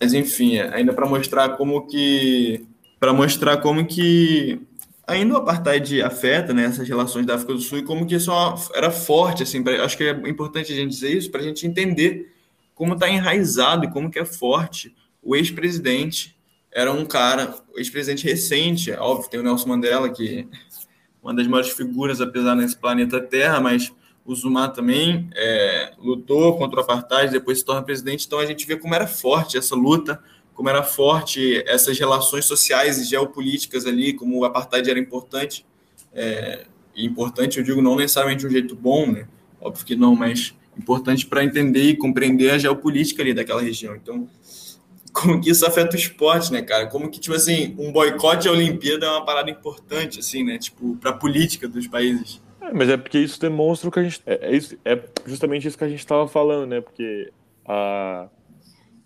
mas 0.00 0.14
enfim, 0.14 0.58
ainda 0.58 0.92
para 0.92 1.06
mostrar 1.06 1.50
como 1.56 1.86
que 1.86 2.66
para 3.00 3.12
mostrar 3.12 3.58
como 3.58 3.86
que 3.86 4.60
ainda 5.06 5.34
o 5.34 5.36
apartheid 5.38 6.02
afeta 6.02 6.52
né, 6.52 6.64
essas 6.64 6.86
relações 6.86 7.24
da 7.24 7.36
África 7.36 7.54
do 7.54 7.60
Sul 7.60 7.78
e 7.78 7.82
como 7.82 8.06
que 8.06 8.14
isso 8.14 8.30
era 8.74 8.90
forte, 8.90 9.42
assim, 9.42 9.62
pra, 9.62 9.84
acho 9.84 9.96
que 9.96 10.04
é 10.04 10.10
importante 10.28 10.72
a 10.72 10.76
gente 10.76 10.90
dizer 10.90 11.16
isso 11.16 11.30
para 11.30 11.40
a 11.40 11.44
gente 11.44 11.66
entender 11.66 12.32
como 12.74 12.92
está 12.92 13.08
enraizado 13.08 13.84
e 13.84 13.90
como 13.90 14.10
que 14.10 14.18
é 14.18 14.24
forte 14.24 14.94
o 15.22 15.34
ex-presidente. 15.34 16.36
Era 16.70 16.92
um 16.92 17.04
cara, 17.06 17.54
ex-presidente 17.76 18.24
recente, 18.24 18.90
é 18.90 19.00
óbvio, 19.00 19.30
tem 19.30 19.40
o 19.40 19.42
Nelson 19.42 19.68
Mandela, 19.68 20.10
que 20.10 20.46
uma 21.22 21.34
das 21.34 21.46
maiores 21.46 21.70
figuras, 21.70 22.20
apesar 22.20 22.54
nesse 22.54 22.76
planeta 22.76 23.20
Terra, 23.20 23.60
mas 23.60 23.92
o 24.28 24.34
Zuma 24.34 24.68
também 24.68 25.28
é, 25.34 25.94
lutou 25.98 26.58
contra 26.58 26.80
o 26.80 26.82
apartheid, 26.82 27.32
depois 27.32 27.60
se 27.60 27.64
torna 27.64 27.82
presidente, 27.82 28.26
então 28.26 28.38
a 28.38 28.44
gente 28.44 28.66
vê 28.66 28.76
como 28.76 28.94
era 28.94 29.06
forte 29.06 29.56
essa 29.56 29.74
luta, 29.74 30.22
como 30.54 30.68
era 30.68 30.82
forte 30.82 31.62
essas 31.66 31.98
relações 31.98 32.44
sociais 32.44 32.98
e 32.98 33.04
geopolíticas 33.04 33.86
ali, 33.86 34.12
como 34.12 34.38
o 34.38 34.44
apartheid 34.44 34.90
era 34.90 34.98
importante. 34.98 35.64
É, 36.12 36.66
importante, 36.94 37.58
eu 37.58 37.64
digo, 37.64 37.80
não 37.80 37.96
necessariamente 37.96 38.40
de 38.40 38.46
um 38.46 38.50
jeito 38.50 38.76
bom, 38.76 39.10
né? 39.10 39.26
Óbvio 39.60 39.86
que 39.86 39.96
não, 39.96 40.14
mas 40.14 40.54
importante 40.76 41.26
para 41.26 41.42
entender 41.42 41.84
e 41.84 41.96
compreender 41.96 42.50
a 42.50 42.58
geopolítica 42.58 43.22
ali 43.22 43.32
daquela 43.32 43.62
região. 43.62 43.96
Então, 43.96 44.28
como 45.12 45.40
que 45.40 45.50
isso 45.50 45.64
afeta 45.64 45.96
o 45.96 45.98
esporte, 45.98 46.52
né, 46.52 46.60
cara? 46.60 46.86
Como 46.86 47.08
que, 47.08 47.18
tipo 47.18 47.34
assim, 47.34 47.74
um 47.78 47.90
boicote 47.90 48.46
à 48.46 48.52
Olimpíada 48.52 49.06
é 49.06 49.10
uma 49.10 49.24
parada 49.24 49.50
importante, 49.50 50.20
assim, 50.20 50.44
né? 50.44 50.58
Tipo, 50.58 50.98
a 51.04 51.12
política 51.12 51.66
dos 51.66 51.86
países. 51.86 52.40
É, 52.60 52.72
mas 52.72 52.88
é 52.88 52.96
porque 52.96 53.18
isso 53.18 53.40
demonstra 53.40 53.88
o 53.88 53.92
que 53.92 54.00
a 54.00 54.02
gente. 54.02 54.22
É, 54.26 54.50
é, 54.50 54.56
isso, 54.56 54.78
é 54.84 55.00
justamente 55.26 55.68
isso 55.68 55.78
que 55.78 55.84
a 55.84 55.88
gente 55.88 56.00
estava 56.00 56.26
falando, 56.26 56.68
né? 56.68 56.80
Porque 56.80 57.32
a. 57.66 58.28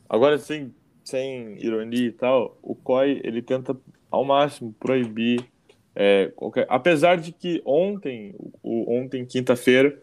Agora, 0.09 0.39
sim 0.39 0.73
sem 1.05 1.63
ironia 1.63 2.07
e 2.07 2.13
tal, 2.13 2.59
o 2.63 2.75
COI 2.75 3.21
ele 3.25 3.43
tenta 3.43 3.77
ao 4.11 4.25
máximo 4.25 4.75
proibir 4.79 5.45
é, 5.95 6.33
qualquer... 6.35 6.67
apesar 6.69 7.17
de 7.17 7.33
que 7.33 7.61
ontem, 7.65 8.35
o, 8.63 8.99
ontem 8.99 9.27
quinta-feira, 9.27 10.01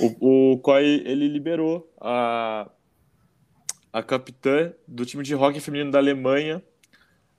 o, 0.00 0.52
o 0.52 0.58
COI 0.58 1.02
ele 1.04 1.28
liberou 1.28 1.88
a, 2.00 2.68
a 3.92 4.02
capitã 4.02 4.72
do 4.86 5.04
time 5.04 5.22
de 5.22 5.34
hockey 5.34 5.60
feminino 5.60 5.90
da 5.90 5.98
Alemanha 5.98 6.62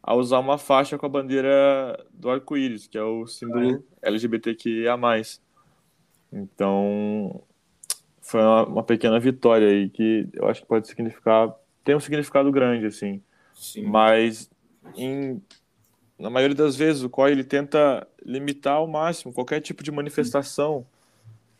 a 0.03 0.15
usar 0.15 0.39
uma 0.39 0.57
faixa 0.57 0.97
com 0.97 1.05
a 1.05 1.09
bandeira 1.09 2.05
do 2.11 2.29
arco-íris, 2.29 2.87
que 2.87 2.97
é 2.97 3.03
o 3.03 3.27
símbolo 3.27 3.83
é. 4.01 4.09
LGBTQIA+. 4.09 4.97
Então, 6.31 7.43
foi 8.21 8.41
uma, 8.41 8.65
uma 8.65 8.83
pequena 8.83 9.19
vitória 9.19 9.67
aí 9.67 9.89
que 9.89 10.27
eu 10.33 10.47
acho 10.47 10.61
que 10.61 10.67
pode 10.67 10.87
significar 10.87 11.55
tem 11.83 11.95
um 11.95 11.99
significado 11.99 12.51
grande, 12.51 12.85
assim. 12.85 13.21
Sim. 13.53 13.83
Mas, 13.83 14.49
em, 14.95 15.41
na 16.17 16.29
maioria 16.29 16.55
das 16.55 16.75
vezes, 16.75 17.03
o 17.03 17.09
COI 17.09 17.31
ele 17.31 17.43
tenta 17.43 18.07
limitar 18.23 18.75
ao 18.75 18.87
máximo 18.87 19.33
qualquer 19.33 19.61
tipo 19.61 19.83
de 19.83 19.91
manifestação, 19.91 20.85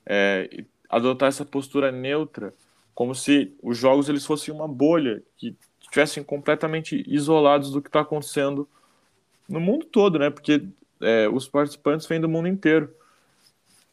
é, 0.06 0.64
adotar 0.90 1.30
essa 1.30 1.46
postura 1.46 1.92
neutra, 1.92 2.54
como 2.94 3.16
se 3.16 3.56
os 3.62 3.78
jogos 3.78 4.10
eles 4.10 4.26
fossem 4.26 4.54
uma 4.54 4.68
bolha, 4.68 5.24
que 5.38 5.56
estivessem 5.92 6.24
completamente 6.24 7.04
isolados 7.06 7.72
do 7.72 7.82
que 7.82 7.90
está 7.90 8.00
acontecendo 8.00 8.68
no 9.48 9.60
mundo 9.60 9.86
todo, 9.86 10.18
né? 10.18 10.30
Porque 10.30 10.66
é, 11.02 11.28
os 11.28 11.50
participantes 11.50 12.08
vêm 12.08 12.22
do 12.22 12.30
mundo 12.30 12.48
inteiro. 12.48 12.90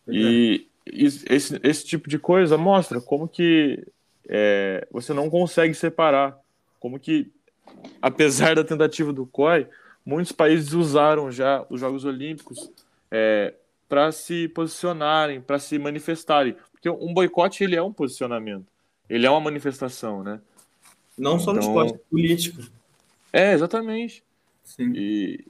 E 0.07 0.69
esse, 0.87 1.59
esse 1.63 1.85
tipo 1.85 2.09
de 2.09 2.19
coisa 2.19 2.57
mostra 2.57 3.01
como 3.01 3.27
que 3.27 3.85
é, 4.29 4.87
você 4.93 5.13
não 5.13 5.29
consegue 5.29 5.75
separar. 5.75 6.39
Como 6.79 7.01
que, 7.01 7.33
apesar 8.01 8.55
da 8.55 8.63
tentativa 8.63 9.13
do 9.13 9.27
COI, 9.27 9.67
muitos 10.07 10.31
países 10.31 10.73
usaram 10.73 11.33
já 11.33 11.67
os 11.69 11.81
Jogos 11.81 12.05
Olímpicos 12.05 12.71
é, 13.11 13.55
para 13.89 14.13
se 14.13 14.47
posicionarem, 14.49 15.41
para 15.41 15.59
se 15.59 15.77
manifestarem. 15.81 16.55
Porque 16.71 16.89
um 16.89 17.13
boicote 17.13 17.65
ele 17.65 17.75
é 17.75 17.83
um 17.83 17.93
posicionamento, 17.93 18.67
ele 19.11 19.27
é 19.27 19.31
uma 19.31 19.41
manifestação, 19.41 20.23
né? 20.23 20.41
Não 21.19 21.39
só 21.39 21.53
então... 21.53 21.55
no 21.55 21.69
esporte 21.69 22.05
político. 22.11 22.63
É, 23.33 23.53
exatamente. 23.53 24.23
Sim. 24.65 24.93
E 24.95 25.45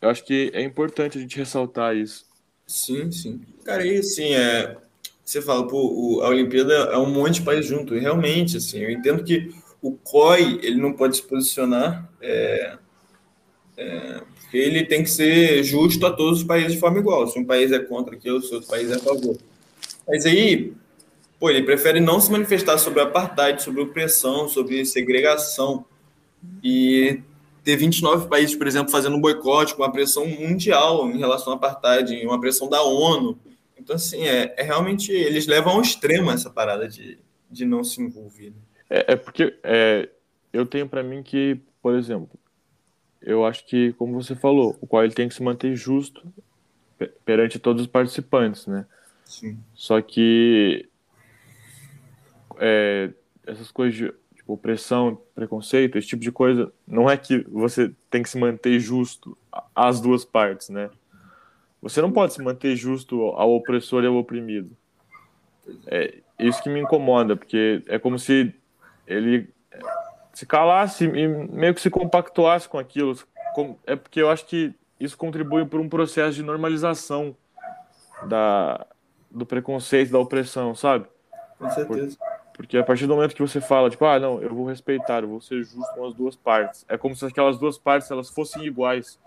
eu 0.00 0.08
acho 0.08 0.24
que 0.24 0.50
é 0.54 0.62
importante 0.62 1.18
a 1.18 1.20
gente 1.20 1.36
ressaltar 1.36 1.96
isso. 1.96 2.24
Sim, 2.66 3.10
sim. 3.10 3.40
Cara, 3.64 3.86
e 3.86 3.98
assim, 3.98 4.34
é, 4.34 4.76
você 5.24 5.40
fala, 5.40 5.66
pô, 5.66 5.78
o, 5.78 6.22
a 6.22 6.28
Olimpíada 6.28 6.72
é 6.72 6.98
um 6.98 7.10
monte 7.10 7.34
de 7.34 7.42
país 7.42 7.66
junto. 7.66 7.94
E 7.94 8.00
realmente, 8.00 8.56
assim, 8.56 8.78
eu 8.78 8.90
entendo 8.90 9.22
que 9.24 9.54
o 9.80 9.92
COI 9.92 10.60
ele 10.62 10.76
não 10.76 10.92
pode 10.92 11.16
se 11.16 11.22
posicionar, 11.22 12.08
é, 12.20 12.76
é, 13.76 14.20
porque 14.40 14.56
ele 14.56 14.84
tem 14.84 15.02
que 15.02 15.10
ser 15.10 15.62
justo 15.64 16.06
a 16.06 16.12
todos 16.12 16.40
os 16.40 16.44
países 16.44 16.72
de 16.72 16.78
forma 16.78 16.98
igual. 16.98 17.26
Se 17.26 17.38
um 17.38 17.44
país 17.44 17.72
é 17.72 17.78
contra 17.78 18.14
aquilo, 18.14 18.40
se 18.40 18.54
outro 18.54 18.68
país 18.68 18.90
é 18.90 18.94
a 18.94 19.00
favor. 19.00 19.36
Mas 20.06 20.26
aí, 20.26 20.72
pô, 21.42 21.50
ele 21.50 21.64
prefere 21.64 21.98
não 21.98 22.20
se 22.20 22.30
manifestar 22.30 22.78
sobre 22.78 23.00
apartheid, 23.00 23.60
sobre 23.60 23.82
opressão, 23.82 24.48
sobre 24.48 24.84
segregação. 24.84 25.84
E 26.62 27.20
ter 27.64 27.76
29 27.76 28.28
países, 28.28 28.54
por 28.54 28.66
exemplo, 28.66 28.92
fazendo 28.92 29.16
um 29.16 29.20
boicote 29.20 29.74
com 29.74 29.82
uma 29.82 29.90
pressão 29.90 30.26
mundial 30.26 31.10
em 31.10 31.18
relação 31.18 31.52
ao 31.52 31.56
apartheid, 31.56 32.24
uma 32.24 32.40
pressão 32.40 32.68
da 32.68 32.82
ONU 32.82 33.36
então, 33.82 33.96
assim, 33.96 34.24
é, 34.24 34.54
é 34.56 34.62
realmente. 34.62 35.10
Eles 35.10 35.46
levam 35.46 35.74
ao 35.74 35.82
extremo 35.82 36.30
essa 36.30 36.48
parada 36.48 36.88
de, 36.88 37.18
de 37.50 37.64
não 37.64 37.82
se 37.82 38.00
envolver. 38.00 38.50
Né? 38.50 38.56
É, 38.88 39.12
é, 39.12 39.16
porque 39.16 39.58
é, 39.64 40.08
eu 40.52 40.64
tenho 40.64 40.88
para 40.88 41.02
mim 41.02 41.22
que, 41.22 41.60
por 41.82 41.96
exemplo, 41.96 42.38
eu 43.20 43.44
acho 43.44 43.66
que, 43.66 43.92
como 43.94 44.22
você 44.22 44.36
falou, 44.36 44.76
o 44.80 44.86
qual 44.86 45.02
ele 45.02 45.14
tem 45.14 45.28
que 45.28 45.34
se 45.34 45.42
manter 45.42 45.74
justo 45.74 46.22
perante 47.24 47.58
todos 47.58 47.82
os 47.82 47.88
participantes, 47.88 48.68
né? 48.68 48.86
Sim. 49.24 49.58
Só 49.74 50.00
que 50.00 50.88
é, 52.64 53.10
essas 53.44 53.72
coisas 53.72 53.96
de 53.96 54.14
tipo, 54.36 54.52
opressão, 54.52 55.20
preconceito, 55.34 55.98
esse 55.98 56.06
tipo 56.06 56.22
de 56.22 56.30
coisa, 56.30 56.72
não 56.86 57.10
é 57.10 57.16
que 57.16 57.44
você 57.50 57.92
tem 58.08 58.22
que 58.22 58.30
se 58.30 58.38
manter 58.38 58.78
justo 58.78 59.36
as 59.74 60.00
duas 60.00 60.24
partes, 60.24 60.68
né? 60.68 60.88
Você 61.82 62.00
não 62.00 62.12
pode 62.12 62.34
se 62.34 62.40
manter 62.40 62.76
justo 62.76 63.20
ao 63.30 63.52
opressor 63.52 64.04
e 64.04 64.06
ao 64.06 64.14
oprimido. 64.14 64.70
É 65.88 66.18
isso 66.38 66.62
que 66.62 66.70
me 66.70 66.80
incomoda, 66.80 67.34
porque 67.36 67.82
é 67.88 67.98
como 67.98 68.16
se 68.16 68.54
ele 69.08 69.52
se 70.32 70.46
calasse 70.46 71.04
e 71.04 71.26
meio 71.26 71.74
que 71.74 71.80
se 71.80 71.90
compactuasse 71.90 72.68
com 72.68 72.78
aquilo. 72.78 73.18
É 73.84 73.96
porque 73.96 74.22
eu 74.22 74.30
acho 74.30 74.46
que 74.46 74.72
isso 75.00 75.18
contribui 75.18 75.66
para 75.66 75.80
um 75.80 75.88
processo 75.88 76.36
de 76.36 76.44
normalização 76.44 77.36
da, 78.28 78.86
do 79.28 79.44
preconceito, 79.44 80.12
da 80.12 80.20
opressão, 80.20 80.76
sabe? 80.76 81.06
Com 81.58 81.68
certeza. 81.70 82.16
Porque 82.54 82.76
a 82.76 82.84
partir 82.84 83.06
do 83.06 83.14
momento 83.14 83.34
que 83.34 83.40
você 83.40 83.60
fala, 83.60 83.88
tipo, 83.88 84.04
ah, 84.04 84.18
não, 84.18 84.40
eu 84.42 84.54
vou 84.54 84.66
respeitar, 84.66 85.22
eu 85.22 85.28
vou 85.28 85.40
ser 85.40 85.62
justo 85.62 85.94
com 85.94 86.06
as 86.06 86.14
duas 86.14 86.36
partes. 86.36 86.84
É 86.88 86.98
como 86.98 87.16
se 87.16 87.24
aquelas 87.24 87.58
duas 87.58 87.78
partes 87.78 88.10
elas 88.10 88.28
fossem 88.28 88.64
iguais. 88.64 89.18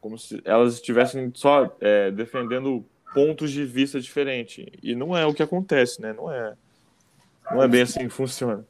Como 0.00 0.18
se 0.18 0.40
elas 0.44 0.74
estivessem 0.74 1.30
só 1.34 1.74
é, 1.80 2.10
defendendo 2.10 2.84
pontos 3.12 3.50
de 3.50 3.64
vista 3.64 4.00
diferentes. 4.00 4.66
E 4.82 4.94
não 4.94 5.16
é 5.16 5.26
o 5.26 5.34
que 5.34 5.42
acontece, 5.42 6.00
né? 6.00 6.12
Não 6.12 6.30
é, 6.32 6.54
não 7.50 7.62
é 7.62 7.68
bem 7.68 7.82
assim 7.82 8.00
que 8.00 8.08
funciona. 8.08 8.64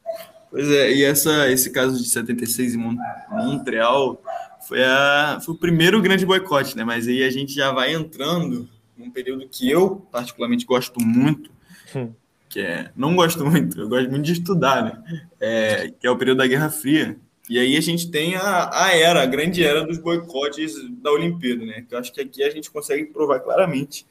Pois 0.49 0.69
é, 0.69 0.91
e 0.91 1.03
essa, 1.03 1.49
esse 1.49 1.71
caso 1.71 1.97
de 1.97 2.07
76 2.07 2.75
em 2.75 2.97
Montreal 3.29 4.21
foi, 4.67 4.83
a, 4.83 5.39
foi 5.43 5.55
o 5.55 5.57
primeiro 5.57 6.01
grande 6.01 6.25
boicote, 6.25 6.77
né? 6.77 6.83
Mas 6.83 7.07
aí 7.07 7.23
a 7.23 7.29
gente 7.29 7.53
já 7.53 7.71
vai 7.71 7.93
entrando 7.93 8.69
num 8.95 9.09
período 9.09 9.47
que 9.49 9.69
eu 9.69 10.07
particularmente 10.11 10.65
gosto 10.65 10.99
muito, 11.01 11.51
hum. 11.95 12.13
Que 12.53 12.59
é 12.61 12.91
não 12.95 13.15
gosto 13.15 13.43
muito, 13.43 13.81
eu 13.81 13.89
gosto 13.89 14.11
muito 14.11 14.23
de 14.23 14.33
estudar, 14.33 14.83
né? 14.83 15.25
É, 15.41 15.91
que 15.99 16.05
é 16.05 16.11
o 16.11 16.15
período 16.15 16.37
da 16.37 16.47
Guerra 16.47 16.69
Fria. 16.69 17.17
E 17.49 17.59
aí 17.59 17.75
a 17.75 17.81
gente 17.81 18.09
tem 18.09 18.35
a, 18.35 18.69
a 18.71 18.95
era, 18.95 19.23
a 19.23 19.25
grande 19.25 19.63
era 19.63 19.83
dos 19.83 19.97
boicotes 19.97 20.73
da 21.01 21.11
Olimpíada, 21.11 21.65
né? 21.65 21.81
Que 21.81 21.95
eu 21.95 21.99
acho 21.99 22.13
que 22.13 22.21
aqui 22.21 22.43
a 22.43 22.49
gente 22.51 22.69
consegue 22.69 23.05
provar 23.05 23.39
claramente 23.39 24.05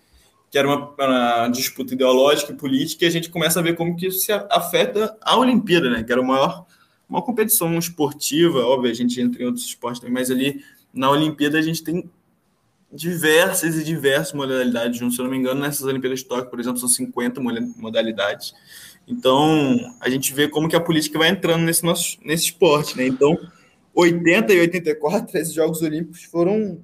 que 0.50 0.58
era 0.58 0.68
uma, 0.68 0.90
uma, 0.90 1.48
disputa 1.48 1.94
ideológica 1.94 2.52
e 2.52 2.54
política, 2.54 3.06
e 3.06 3.08
a 3.08 3.10
gente 3.10 3.30
começa 3.30 3.58
a 3.58 3.62
ver 3.62 3.74
como 3.74 3.96
que 3.96 4.08
isso 4.08 4.18
se 4.18 4.32
afeta 4.32 5.16
a 5.22 5.38
Olimpíada, 5.38 5.88
né? 5.88 6.02
Que 6.02 6.12
era 6.12 6.20
o 6.20 6.26
maior, 6.26 6.66
uma 7.08 7.22
competição 7.22 7.78
esportiva, 7.78 8.58
óbvio, 8.58 8.90
a 8.90 8.94
gente 8.94 9.18
entra 9.18 9.42
em 9.42 9.46
outros 9.46 9.64
esportes 9.64 10.06
mas 10.10 10.30
ali 10.30 10.62
na 10.92 11.10
Olimpíada 11.10 11.58
a 11.58 11.62
gente 11.62 11.82
tem 11.82 12.10
diversas 12.92 13.76
e 13.76 13.84
diversas 13.84 14.32
modalidades. 14.34 14.98
Se 14.98 15.20
eu 15.20 15.24
não 15.24 15.30
me 15.30 15.38
engano, 15.38 15.60
nessas 15.60 15.82
Olimpíadas 15.82 16.20
de 16.20 16.26
Tóquio, 16.26 16.50
por 16.50 16.60
exemplo, 16.60 16.78
são 16.78 16.88
50 16.88 17.40
modalidades. 17.40 18.54
Então, 19.08 19.76
a 20.00 20.08
gente 20.10 20.32
vê 20.32 20.46
como 20.48 20.68
que 20.68 20.76
a 20.76 20.80
política 20.80 21.18
vai 21.18 21.28
entrando 21.28 21.62
nesse, 21.62 21.82
nosso, 21.84 22.18
nesse 22.24 22.44
esporte, 22.44 22.96
né? 22.96 23.06
Então, 23.06 23.36
80 23.94 24.52
e 24.52 24.60
84, 24.60 25.38
esses 25.38 25.54
Jogos 25.54 25.82
Olímpicos 25.82 26.24
foram 26.24 26.80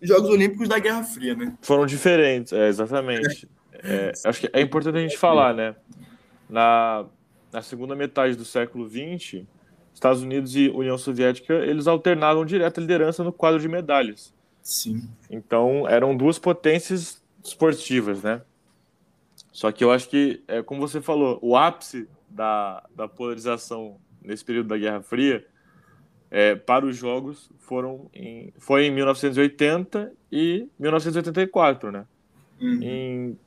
Jogos 0.00 0.30
Olímpicos 0.30 0.68
da 0.68 0.78
Guerra 0.78 1.02
Fria, 1.02 1.34
né? 1.34 1.54
Foram 1.60 1.84
diferentes, 1.84 2.52
é, 2.52 2.68
exatamente. 2.68 3.48
É, 3.82 4.12
acho 4.24 4.40
que 4.40 4.50
é 4.52 4.60
importante 4.60 4.96
a 4.96 5.00
gente 5.00 5.18
falar, 5.18 5.52
né? 5.52 5.74
Na, 6.48 7.04
na 7.52 7.60
segunda 7.60 7.94
metade 7.94 8.36
do 8.36 8.44
século 8.44 8.88
XX, 8.88 9.42
Estados 9.92 10.22
Unidos 10.22 10.56
e 10.56 10.68
União 10.70 10.96
Soviética, 10.96 11.54
eles 11.54 11.86
alternavam 11.86 12.44
direto 12.44 12.78
a 12.78 12.80
liderança 12.80 13.22
no 13.22 13.32
quadro 13.32 13.60
de 13.60 13.68
medalhas. 13.68 14.32
Sim. 14.70 15.08
Então, 15.28 15.88
eram 15.88 16.16
duas 16.16 16.38
potências 16.38 17.20
esportivas, 17.42 18.22
né? 18.22 18.40
Só 19.50 19.72
que 19.72 19.82
eu 19.82 19.90
acho 19.90 20.08
que, 20.08 20.44
é, 20.46 20.62
como 20.62 20.80
você 20.80 21.00
falou, 21.00 21.40
o 21.42 21.56
ápice 21.56 22.08
da, 22.28 22.86
da 22.94 23.08
polarização 23.08 23.96
nesse 24.22 24.44
período 24.44 24.68
da 24.68 24.78
Guerra 24.78 25.02
Fria 25.02 25.44
é, 26.30 26.54
para 26.54 26.86
os 26.86 26.96
jogos 26.96 27.50
foram 27.58 28.08
em, 28.14 28.52
foi 28.58 28.84
em 28.84 28.92
1980 28.92 30.12
e 30.30 30.68
1984, 30.78 31.90
né? 31.90 32.06
Uhum. 32.60 32.78
Em, 32.80 33.38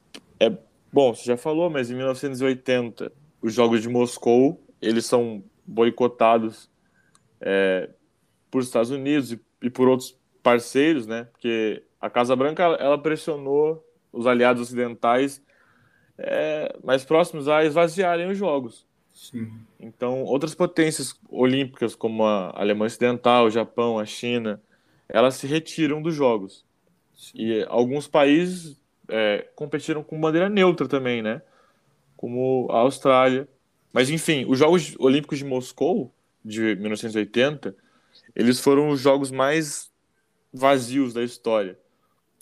é, 0.41 0.51
bom, 0.91 1.15
você 1.15 1.23
já 1.23 1.37
falou, 1.37 1.69
mas 1.69 1.89
em 1.89 1.95
1980 1.95 3.09
os 3.41 3.53
jogos 3.53 3.81
de 3.81 3.87
Moscou 3.87 4.61
eles 4.81 5.05
são 5.05 5.41
boicotados 5.65 6.69
é, 7.39 7.89
por 8.51 8.61
Estados 8.61 8.91
Unidos 8.91 9.31
e, 9.31 9.39
e, 9.61 9.69
por 9.69 9.87
outros 9.87 10.19
parceiros, 10.43 11.07
né? 11.07 11.23
Porque 11.31 11.81
a 11.99 12.09
Casa 12.09 12.35
Branca 12.35 12.63
ela 12.63 12.97
pressionou 12.97 13.83
os 14.11 14.27
aliados 14.27 14.61
ocidentais 14.61 15.41
é, 16.17 16.75
mais 16.83 17.03
próximos 17.03 17.47
a 17.47 17.63
esvaziarem 17.63 18.29
os 18.29 18.37
jogos. 18.37 18.85
Sim. 19.13 19.51
Então, 19.79 20.23
outras 20.23 20.53
potências 20.53 21.17
olímpicas, 21.29 21.95
como 21.95 22.25
a 22.25 22.51
Alemanha 22.59 22.87
Ocidental, 22.87 23.45
o 23.45 23.49
Japão, 23.49 23.97
a 23.97 24.05
China, 24.05 24.61
elas 25.07 25.35
se 25.35 25.47
retiram 25.47 26.01
dos 26.01 26.15
Jogos. 26.15 26.65
Sim. 27.15 27.31
E 27.35 27.65
alguns 27.69 28.07
países 28.07 28.79
é, 29.07 29.47
competiram 29.55 30.03
com 30.03 30.19
bandeira 30.19 30.49
neutra 30.49 30.87
também, 30.87 31.21
né? 31.21 31.41
Como 32.17 32.67
a 32.71 32.79
Austrália. 32.79 33.47
Mas, 33.91 34.09
enfim, 34.09 34.45
os 34.47 34.59
Jogos 34.59 34.95
Olímpicos 34.99 35.37
de 35.37 35.45
Moscou, 35.45 36.13
de 36.43 36.75
1980, 36.75 37.75
eles 38.35 38.59
foram 38.59 38.89
os 38.89 38.99
jogos 38.99 39.29
mais 39.31 39.92
vazios 40.53 41.13
da 41.13 41.23
história. 41.23 41.77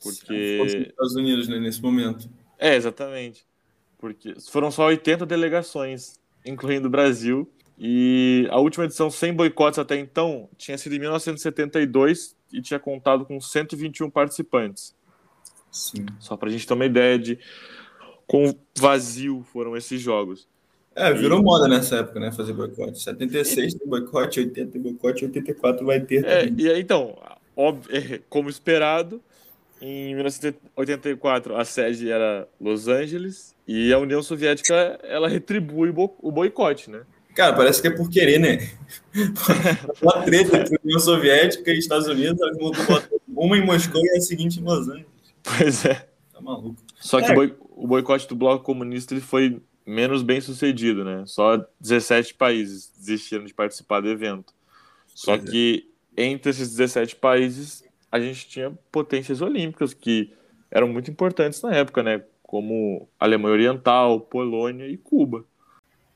Porque. 0.02 0.60
Os 0.62 0.74
Estados 0.74 1.16
Unidos, 1.16 1.48
né, 1.48 1.60
nesse 1.60 1.82
momento. 1.82 2.30
É, 2.58 2.76
exatamente. 2.76 3.46
Porque 3.98 4.36
foram 4.50 4.72
só 4.72 4.86
80 4.86 5.26
delegações 5.26 6.20
incluindo 6.46 6.88
o 6.88 6.92
Brasil. 6.92 7.50
E 7.78 8.48
a 8.52 8.60
última 8.60 8.86
edição 8.86 9.10
sem 9.10 9.34
boicotes 9.34 9.80
até 9.80 9.98
então 9.98 10.48
tinha 10.56 10.78
sido 10.78 10.94
em 10.94 11.00
1972 11.00 12.36
e 12.54 12.62
tinha 12.62 12.80
contado 12.80 13.26
com 13.26 13.40
121 13.42 14.10
participantes. 14.10 14.96
Sim. 15.72 16.06
Só 16.20 16.38
para 16.38 16.50
a 16.50 16.52
gente 16.52 16.68
ter 16.68 16.74
uma 16.74 16.86
ideia 16.86 17.18
de 17.18 17.40
quão 18.28 18.56
vazio 18.78 19.44
foram 19.52 19.76
esses 19.76 20.00
jogos. 20.00 20.48
É, 20.94 21.12
virou 21.14 21.40
e... 21.40 21.44
moda 21.44 21.68
nessa 21.68 21.98
época, 21.98 22.20
né? 22.20 22.32
Fazer 22.32 22.54
boicote. 22.54 23.02
76 23.02 23.74
e... 23.74 23.80
tem 23.80 23.88
boicote, 23.88 24.40
80 24.42 24.72
tem 24.72 24.82
boicote, 24.82 25.26
84 25.26 25.86
vai 25.86 26.02
ter. 26.02 26.26
É, 26.26 26.46
também. 26.46 26.66
e 26.66 26.70
aí, 26.70 26.82
então, 26.82 27.18
como 28.30 28.50
esperado, 28.50 29.22
em 29.82 30.14
1984 30.16 31.56
a 31.56 31.66
sede 31.66 32.12
era 32.12 32.48
Los 32.60 32.88
Angeles 32.88 33.56
e 33.68 33.92
a 33.92 33.98
União 33.98 34.22
Soviética, 34.22 35.00
ela 35.04 35.28
retribui 35.28 35.94
o 36.20 36.32
boicote, 36.32 36.90
né? 36.90 37.02
Cara, 37.34 37.54
parece 37.54 37.82
que 37.82 37.88
é 37.88 37.92
por 37.92 38.10
querer, 38.10 38.40
né? 38.40 38.70
Uma 40.02 40.22
treta 40.24 40.58
entre 40.58 40.76
a 40.76 40.80
União 40.84 41.00
Soviética 41.00 41.72
e 41.72 41.78
Estados 41.78 42.08
Unidos, 42.08 42.40
uma 43.28 43.58
em 43.58 43.66
Moscou 43.66 44.02
e 44.04 44.18
a 44.18 44.22
seguinte 44.22 44.60
em 44.60 44.64
Los 44.64 44.88
Angeles. 44.88 45.06
Pois 45.44 45.86
é. 45.86 46.08
Tá 46.34 46.42
maluco. 46.42 46.76
Só 47.00 47.20
é. 47.20 47.24
que 47.24 47.56
o 47.72 47.88
boicote 47.88 48.28
do 48.28 48.36
bloco 48.36 48.64
comunista 48.64 49.14
ele 49.14 49.22
foi 49.22 49.62
menos 49.86 50.22
bem 50.22 50.42
sucedido, 50.42 51.04
né? 51.04 51.24
Só 51.26 51.66
17 51.80 52.34
países 52.36 52.92
desistiram 52.98 53.46
de 53.46 53.54
participar 53.54 54.02
do 54.02 54.10
evento. 54.10 54.54
Só 55.08 55.38
pois 55.38 55.48
é. 55.48 55.52
que 55.52 55.88
é. 55.88 55.91
Entre 56.16 56.50
esses 56.50 56.70
17 56.70 57.16
países, 57.16 57.84
a 58.12 58.20
gente 58.20 58.48
tinha 58.48 58.72
potências 58.92 59.42
olímpicas 59.42 59.94
que 59.94 60.34
eram 60.70 60.88
muito 60.88 61.10
importantes 61.10 61.62
na 61.62 61.74
época, 61.74 62.04
né? 62.04 62.22
como 62.52 63.08
Alemanha 63.18 63.54
Oriental, 63.54 64.20
Polônia 64.20 64.86
e 64.86 64.98
Cuba. 64.98 65.46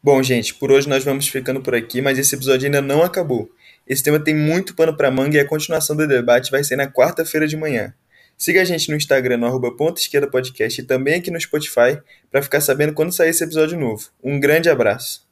Bom, 0.03 0.21
gente, 0.21 0.53
por 0.53 0.69
hoje 0.69 0.89
nós 0.89 1.01
vamos 1.01 1.29
ficando 1.29 1.61
por 1.61 1.73
aqui, 1.73 2.01
mas 2.01 2.19
esse 2.19 2.35
episódio 2.35 2.65
ainda 2.65 2.81
não 2.81 3.01
acabou. 3.01 3.49
Esse 3.87 4.03
tema 4.03 4.19
tem 4.19 4.35
muito 4.35 4.75
pano 4.75 4.97
para 4.97 5.09
manga 5.09 5.37
e 5.37 5.39
a 5.39 5.47
continuação 5.47 5.95
do 5.95 6.05
debate 6.05 6.51
vai 6.51 6.61
ser 6.61 6.75
na 6.75 6.91
quarta-feira 6.91 7.47
de 7.47 7.55
manhã. 7.55 7.93
Siga 8.37 8.61
a 8.61 8.65
gente 8.65 8.89
no 8.89 8.97
Instagram, 8.97 9.37
no 9.37 9.45
arroba 9.45 9.71
ponta 9.71 10.01
esquerda 10.01 10.27
podcast 10.29 10.81
e 10.81 10.83
também 10.83 11.15
aqui 11.15 11.31
no 11.31 11.39
Spotify 11.39 12.01
para 12.29 12.41
ficar 12.41 12.59
sabendo 12.59 12.93
quando 12.93 13.13
sair 13.13 13.29
esse 13.29 13.45
episódio 13.45 13.79
novo. 13.79 14.09
Um 14.21 14.37
grande 14.37 14.69
abraço! 14.69 15.24